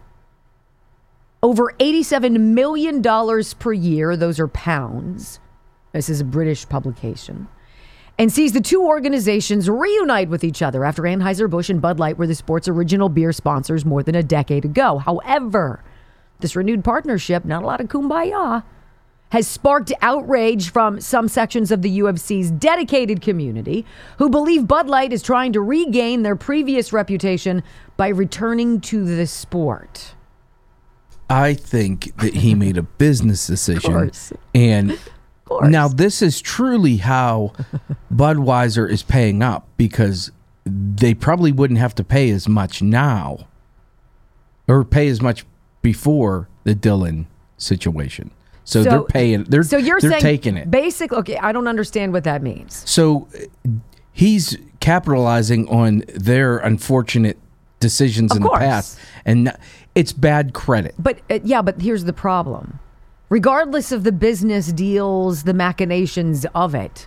over 1.43 1.75
$87 1.79 2.41
million 2.41 3.03
per 3.59 3.73
year. 3.73 4.17
Those 4.17 4.41
are 4.41 4.49
pounds. 4.49 5.41
This 5.93 6.09
is 6.09 6.21
a 6.21 6.25
British 6.25 6.69
publication. 6.69 7.49
And 8.19 8.33
sees 8.33 8.53
the 8.53 8.61
two 8.61 8.83
organizations 8.83 9.69
reunite 9.69 10.29
with 10.29 10.43
each 10.43 10.63
other 10.63 10.85
after 10.85 11.03
Anheuser-Busch 11.03 11.69
and 11.69 11.83
Bud 11.83 11.99
Light 11.99 12.17
were 12.17 12.27
the 12.27 12.35
sport's 12.35 12.67
original 12.67 13.09
beer 13.09 13.33
sponsors 13.33 13.85
more 13.85 14.03
than 14.03 14.15
a 14.15 14.23
decade 14.23 14.65
ago. 14.65 14.99
However, 14.99 15.85
this 16.41 16.57
renewed 16.57 16.83
partnership, 16.83 17.45
not 17.45 17.63
a 17.63 17.67
lot 17.67 17.81
of 17.81 17.89
kumbaya, 17.89 18.65
has 19.35 19.49
sparked 19.49 19.93
outrage 20.01 20.71
from 20.71 21.01
some 21.01 21.27
sections 21.27 21.73
of 21.73 21.83
the 21.83 21.99
UFC's 21.99 22.53
dedicated 22.53 23.21
community 23.21 23.85
who 24.19 24.31
believe 24.31 24.69
Bud 24.69 24.87
Light 24.87 25.13
is 25.13 25.25
trying 25.25 25.53
to 25.55 25.61
regain 25.61 26.23
their 26.23 26.37
previous 26.37 26.93
reputation 26.93 27.65
by 27.97 28.07
returning 28.07 28.81
to 28.83 29.05
the 29.05 29.27
sport. 29.27 30.15
I 31.29 31.55
think 31.55 32.17
that 32.19 32.33
he 32.33 32.55
made 32.55 32.79
a 32.79 32.83
business 32.99 33.45
decision 33.45 34.13
and 34.55 34.97
course. 35.47 35.69
Now, 35.69 35.89
this 35.89 36.23
is 36.23 36.41
truly 36.41 36.99
how 36.99 37.55
Budweiser 38.15 38.89
is 38.89 39.03
paying 39.03 39.43
up 39.43 39.67
because 39.77 40.31
they 40.65 41.13
probably 41.13 41.51
wouldn't 41.51 41.81
have 41.81 41.97
to 41.97 42.05
pay 42.05 42.31
as 42.31 42.49
much 42.49 42.83
now 42.83 43.49
or 44.69 44.85
pay 44.85 45.09
as 45.09 45.21
much 45.21 45.45
before 45.83 46.49
the 46.63 46.77
Dylan 46.77 47.27
situation. 47.59 48.31
So, 48.65 48.83
they're 48.83 49.03
paying. 49.03 49.45
They're 49.45 49.63
so 49.63 49.77
you're 49.77 50.01
they're 50.01 50.11
saying 50.13 50.23
taking 50.23 50.57
it. 50.57 50.71
Basically, 50.71 51.19
okay. 51.19 51.37
I 51.37 51.53
don't 51.53 51.69
understand 51.69 52.13
what 52.15 52.25
that 52.25 52.43
means. 52.43 52.83
So 52.89 53.29
he's 54.13 54.57
capitalizing 54.81 55.69
on 55.69 56.03
their 56.15 56.59
unfortunate 56.59 57.39
decisions 57.81 58.31
Of 58.33 58.39
in 58.39 58.43
course. 58.45 58.55
the 58.61 58.65
past, 58.65 58.99
and 59.27 59.53
it's 59.95 60.13
bad 60.15 60.55
credit. 60.55 60.95
But 60.99 61.19
uh, 61.31 61.41
yeah, 61.45 61.61
but 61.63 61.81
here's 61.81 62.05
the 62.05 62.13
problem. 62.15 62.79
Regardless 63.29 63.93
of 63.93 64.05
the 64.05 64.13
business 64.13 64.73
deals, 64.73 65.43
the 65.43 65.55
machinations 65.55 66.47
of 66.55 66.75
it, 66.75 67.07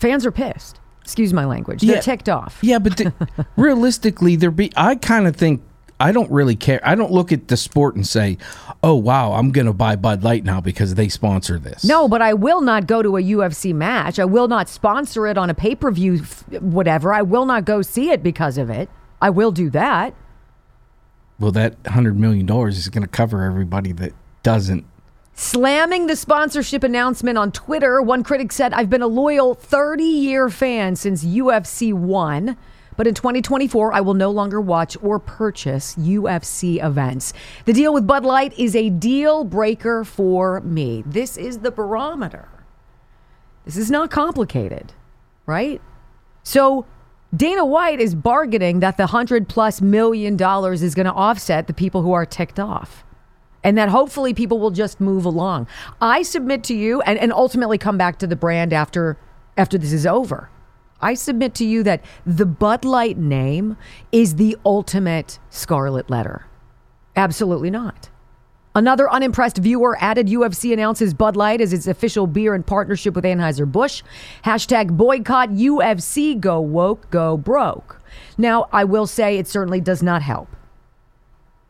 fans 0.00 0.26
are 0.26 0.32
pissed. 0.32 0.80
Excuse 1.02 1.32
my 1.32 1.44
language. 1.44 1.80
They're 1.80 1.96
Yeah. 1.96 2.00
ticked 2.00 2.28
off. 2.28 2.58
Yeah, 2.62 2.78
but 2.78 2.96
the, 2.96 3.12
realistically, 3.56 4.36
there 4.36 4.50
be. 4.50 4.70
I 4.76 4.94
kind 4.96 5.26
of 5.26 5.34
think 5.36 5.62
I 6.02 6.10
don't 6.10 6.30
really 6.32 6.56
care. 6.56 6.80
I 6.82 6.96
don't 6.96 7.12
look 7.12 7.30
at 7.30 7.46
the 7.46 7.56
sport 7.56 7.94
and 7.94 8.04
say, 8.04 8.36
"Oh 8.82 8.96
wow, 8.96 9.34
I'm 9.34 9.52
going 9.52 9.66
to 9.66 9.72
buy 9.72 9.94
Bud 9.94 10.24
Light 10.24 10.42
now 10.42 10.60
because 10.60 10.96
they 10.96 11.08
sponsor 11.08 11.60
this." 11.60 11.84
No, 11.84 12.08
but 12.08 12.20
I 12.20 12.34
will 12.34 12.60
not 12.60 12.88
go 12.88 13.02
to 13.02 13.16
a 13.16 13.22
UFC 13.22 13.72
match. 13.72 14.18
I 14.18 14.24
will 14.24 14.48
not 14.48 14.68
sponsor 14.68 15.28
it 15.28 15.38
on 15.38 15.48
a 15.48 15.54
pay 15.54 15.76
per 15.76 15.92
view, 15.92 16.18
whatever. 16.58 17.14
I 17.14 17.22
will 17.22 17.46
not 17.46 17.64
go 17.64 17.82
see 17.82 18.10
it 18.10 18.20
because 18.20 18.58
of 18.58 18.68
it. 18.68 18.90
I 19.20 19.30
will 19.30 19.52
do 19.52 19.70
that. 19.70 20.12
Well, 21.38 21.52
that 21.52 21.76
hundred 21.86 22.18
million 22.18 22.46
dollars 22.46 22.78
is 22.78 22.88
going 22.88 23.02
to 23.02 23.08
cover 23.08 23.44
everybody 23.44 23.92
that 23.92 24.12
doesn't. 24.42 24.84
Slamming 25.34 26.08
the 26.08 26.16
sponsorship 26.16 26.82
announcement 26.82 27.38
on 27.38 27.52
Twitter, 27.52 28.02
one 28.02 28.24
critic 28.24 28.50
said, 28.52 28.74
I've 28.74 28.90
been 28.90 29.02
a 29.02 29.06
loyal 29.06 29.54
30 29.54 30.02
year 30.04 30.50
fan 30.50 30.94
since 30.96 31.24
UFC 31.24 31.92
1, 31.92 32.56
but 32.96 33.06
in 33.06 33.14
2024, 33.14 33.92
I 33.92 34.00
will 34.00 34.14
no 34.14 34.30
longer 34.30 34.60
watch 34.60 34.96
or 35.02 35.18
purchase 35.18 35.94
UFC 35.96 36.82
events. 36.82 37.32
The 37.64 37.72
deal 37.72 37.92
with 37.92 38.06
Bud 38.06 38.24
Light 38.24 38.58
is 38.58 38.76
a 38.76 38.90
deal 38.90 39.44
breaker 39.44 40.04
for 40.04 40.60
me. 40.60 41.02
This 41.06 41.36
is 41.36 41.58
the 41.58 41.70
barometer. 41.70 42.48
This 43.64 43.76
is 43.76 43.90
not 43.90 44.10
complicated, 44.10 44.92
right? 45.46 45.80
So 46.42 46.86
Dana 47.34 47.64
White 47.64 48.00
is 48.00 48.14
bargaining 48.14 48.80
that 48.80 48.96
the 48.96 49.04
100 49.04 49.48
plus 49.48 49.80
million 49.80 50.36
dollars 50.36 50.82
is 50.82 50.94
going 50.94 51.06
to 51.06 51.12
offset 51.12 51.66
the 51.66 51.74
people 51.74 52.02
who 52.02 52.12
are 52.12 52.26
ticked 52.26 52.60
off 52.60 53.04
and 53.64 53.78
that 53.78 53.88
hopefully 53.88 54.34
people 54.34 54.58
will 54.58 54.70
just 54.70 55.00
move 55.00 55.24
along. 55.24 55.66
I 56.00 56.22
submit 56.22 56.64
to 56.64 56.74
you 56.74 57.00
and, 57.02 57.18
and 57.18 57.32
ultimately 57.32 57.78
come 57.78 57.96
back 57.96 58.18
to 58.18 58.26
the 58.26 58.36
brand 58.36 58.72
after 58.72 59.16
after 59.56 59.78
this 59.78 59.92
is 59.92 60.06
over. 60.06 60.50
I 61.02 61.14
submit 61.14 61.54
to 61.56 61.64
you 61.64 61.82
that 61.82 62.04
the 62.24 62.46
Bud 62.46 62.84
Light 62.84 63.18
name 63.18 63.76
is 64.12 64.36
the 64.36 64.56
ultimate 64.64 65.38
scarlet 65.50 66.08
letter. 66.08 66.46
Absolutely 67.16 67.70
not. 67.70 68.08
Another 68.74 69.10
unimpressed 69.10 69.58
viewer 69.58 69.98
added 70.00 70.28
UFC 70.28 70.72
announces 70.72 71.12
Bud 71.12 71.36
Light 71.36 71.60
as 71.60 71.74
its 71.74 71.86
official 71.86 72.26
beer 72.26 72.54
in 72.54 72.62
partnership 72.62 73.14
with 73.14 73.24
Anheuser-Busch. 73.24 74.02
Hashtag 74.44 74.96
boycott 74.96 75.50
UFC, 75.50 76.40
go 76.40 76.58
woke, 76.58 77.10
go 77.10 77.36
broke. 77.36 78.00
Now, 78.38 78.68
I 78.72 78.84
will 78.84 79.06
say 79.06 79.36
it 79.36 79.46
certainly 79.46 79.82
does 79.82 80.02
not 80.02 80.22
help 80.22 80.48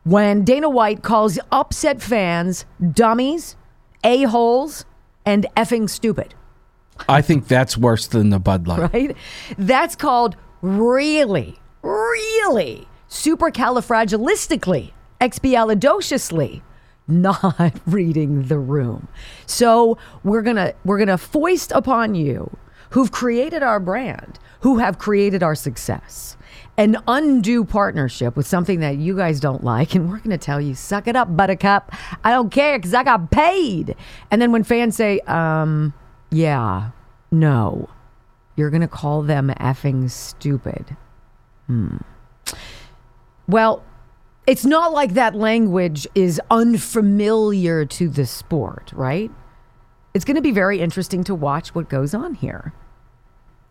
when 0.03 0.43
Dana 0.43 0.69
White 0.69 1.01
calls 1.01 1.39
upset 1.51 2.01
fans 2.01 2.65
dummies, 2.91 3.55
a-holes, 4.03 4.85
and 5.25 5.45
effing 5.55 5.89
stupid, 5.89 6.35
I 7.09 7.21
think 7.21 7.47
that's 7.47 7.77
worse 7.77 8.07
than 8.07 8.29
the 8.29 8.39
Bud 8.39 8.67
Light. 8.67 8.93
right? 8.93 9.17
That's 9.57 9.95
called 9.95 10.35
really, 10.61 11.59
really 11.81 12.87
supercalifragilistically, 13.09 14.91
expialidociously 15.21 16.61
not 17.07 17.73
reading 17.85 18.43
the 18.43 18.57
room. 18.57 19.07
So 19.45 19.97
we're 20.23 20.41
gonna 20.41 20.73
we're 20.85 20.99
gonna 20.99 21.17
foist 21.17 21.71
upon 21.71 22.15
you 22.15 22.55
who've 22.91 23.11
created 23.11 23.63
our 23.63 23.79
brand, 23.79 24.39
who 24.61 24.77
have 24.77 24.99
created 24.99 25.43
our 25.43 25.55
success, 25.55 26.37
an 26.77 26.97
undue 27.07 27.65
partnership 27.65 28.35
with 28.37 28.47
something 28.47 28.79
that 28.79 28.97
you 28.97 29.17
guys 29.17 29.39
don't 29.39 29.63
like, 29.63 29.95
and 29.95 30.09
we're 30.09 30.19
gonna 30.19 30.37
tell 30.37 30.61
you, 30.61 30.75
suck 30.75 31.07
it 31.07 31.15
up, 31.15 31.35
buttercup. 31.35 31.91
I 32.23 32.31
don't 32.31 32.49
care 32.51 32.77
because 32.77 32.93
I 32.93 33.03
got 33.03 33.31
paid. 33.31 33.95
And 34.31 34.41
then 34.41 34.51
when 34.51 34.63
fans 34.63 34.95
say, 34.95 35.19
um, 35.21 35.93
yeah, 36.33 36.91
no, 37.31 37.89
you're 38.55 38.69
gonna 38.69 38.87
call 38.87 39.21
them 39.21 39.53
effing 39.59 40.09
stupid. 40.09 40.97
Hmm. 41.67 41.97
Well, 43.47 43.83
it's 44.45 44.65
not 44.65 44.91
like 44.91 45.13
that 45.13 45.35
language 45.35 46.05
is 46.15 46.41
unfamiliar 46.51 47.85
to 47.85 48.09
the 48.09 48.25
sport, 48.25 48.91
right? 48.93 49.31
It's 50.13 50.25
going 50.25 50.35
to 50.35 50.41
be 50.41 50.51
very 50.51 50.79
interesting 50.79 51.23
to 51.25 51.35
watch 51.35 51.73
what 51.73 51.89
goes 51.89 52.13
on 52.13 52.35
here. 52.35 52.73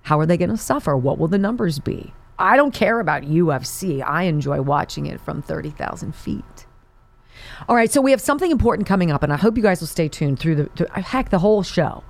How 0.02 0.18
are 0.18 0.26
they 0.26 0.36
going 0.36 0.50
to 0.50 0.56
suffer? 0.56 0.96
What 0.96 1.18
will 1.18 1.28
the 1.28 1.38
numbers 1.38 1.78
be? 1.78 2.12
I 2.38 2.56
don't 2.56 2.74
care 2.74 3.00
about 3.00 3.22
UFC. 3.22 4.02
I 4.04 4.24
enjoy 4.24 4.62
watching 4.62 5.06
it 5.06 5.20
from 5.20 5.42
30,000 5.42 6.14
feet. 6.14 6.66
All 7.68 7.76
right, 7.76 7.90
so 7.90 8.00
we 8.00 8.10
have 8.10 8.20
something 8.20 8.50
important 8.50 8.88
coming 8.88 9.10
up, 9.10 9.22
and 9.22 9.32
I 9.32 9.36
hope 9.36 9.56
you 9.56 9.62
guys 9.62 9.80
will 9.80 9.86
stay 9.86 10.08
tuned 10.08 10.38
through 10.38 10.56
the, 10.56 10.64
to, 10.70 11.00
heck, 11.00 11.30
the 11.30 11.38
whole 11.38 11.62
show, 11.62 12.02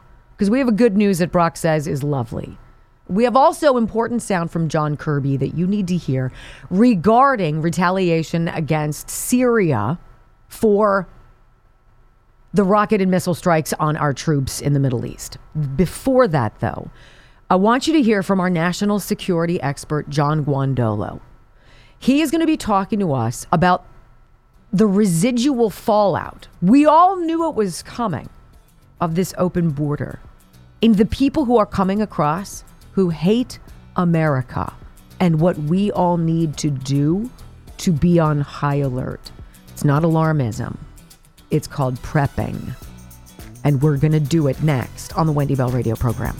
because 0.42 0.50
we 0.50 0.58
have 0.58 0.66
a 0.66 0.72
good 0.72 0.96
news 0.96 1.18
that 1.18 1.30
Brock 1.30 1.56
says 1.56 1.86
is 1.86 2.02
lovely. 2.02 2.58
We 3.06 3.22
have 3.22 3.36
also 3.36 3.76
important 3.76 4.22
sound 4.22 4.50
from 4.50 4.68
John 4.68 4.96
Kirby 4.96 5.36
that 5.36 5.54
you 5.54 5.68
need 5.68 5.86
to 5.86 5.96
hear 5.96 6.32
regarding 6.68 7.62
retaliation 7.62 8.48
against 8.48 9.08
Syria 9.08 10.00
for 10.48 11.06
the 12.52 12.64
rocket 12.64 13.00
and 13.00 13.08
missile 13.08 13.36
strikes 13.36 13.72
on 13.74 13.96
our 13.96 14.12
troops 14.12 14.60
in 14.60 14.72
the 14.72 14.80
Middle 14.80 15.06
East. 15.06 15.38
Before 15.76 16.26
that, 16.26 16.58
though, 16.58 16.90
I 17.48 17.54
want 17.54 17.86
you 17.86 17.92
to 17.92 18.02
hear 18.02 18.24
from 18.24 18.40
our 18.40 18.50
national 18.50 18.98
security 18.98 19.62
expert, 19.62 20.10
John 20.10 20.44
Guandolo. 20.44 21.20
He 22.00 22.20
is 22.20 22.32
going 22.32 22.40
to 22.40 22.48
be 22.48 22.56
talking 22.56 22.98
to 22.98 23.12
us 23.12 23.46
about 23.52 23.86
the 24.72 24.88
residual 24.88 25.70
fallout. 25.70 26.48
We 26.60 26.84
all 26.84 27.16
knew 27.16 27.48
it 27.48 27.54
was 27.54 27.84
coming 27.84 28.28
of 29.02 29.16
this 29.16 29.34
open 29.36 29.70
border. 29.70 30.20
And 30.82 30.96
the 30.96 31.06
people 31.06 31.44
who 31.44 31.58
are 31.58 31.66
coming 31.66 32.02
across 32.02 32.64
who 32.92 33.08
hate 33.10 33.60
America 33.94 34.72
and 35.20 35.40
what 35.40 35.56
we 35.56 35.92
all 35.92 36.16
need 36.16 36.56
to 36.58 36.70
do 36.70 37.30
to 37.78 37.92
be 37.92 38.18
on 38.18 38.40
high 38.40 38.76
alert. 38.76 39.30
It's 39.68 39.84
not 39.84 40.02
alarmism, 40.02 40.76
it's 41.50 41.68
called 41.68 41.94
prepping. 42.02 42.74
And 43.64 43.80
we're 43.80 43.96
going 43.96 44.12
to 44.12 44.20
do 44.20 44.48
it 44.48 44.60
next 44.62 45.16
on 45.16 45.26
the 45.26 45.32
Wendy 45.32 45.54
Bell 45.54 45.70
radio 45.70 45.94
program. 45.94 46.36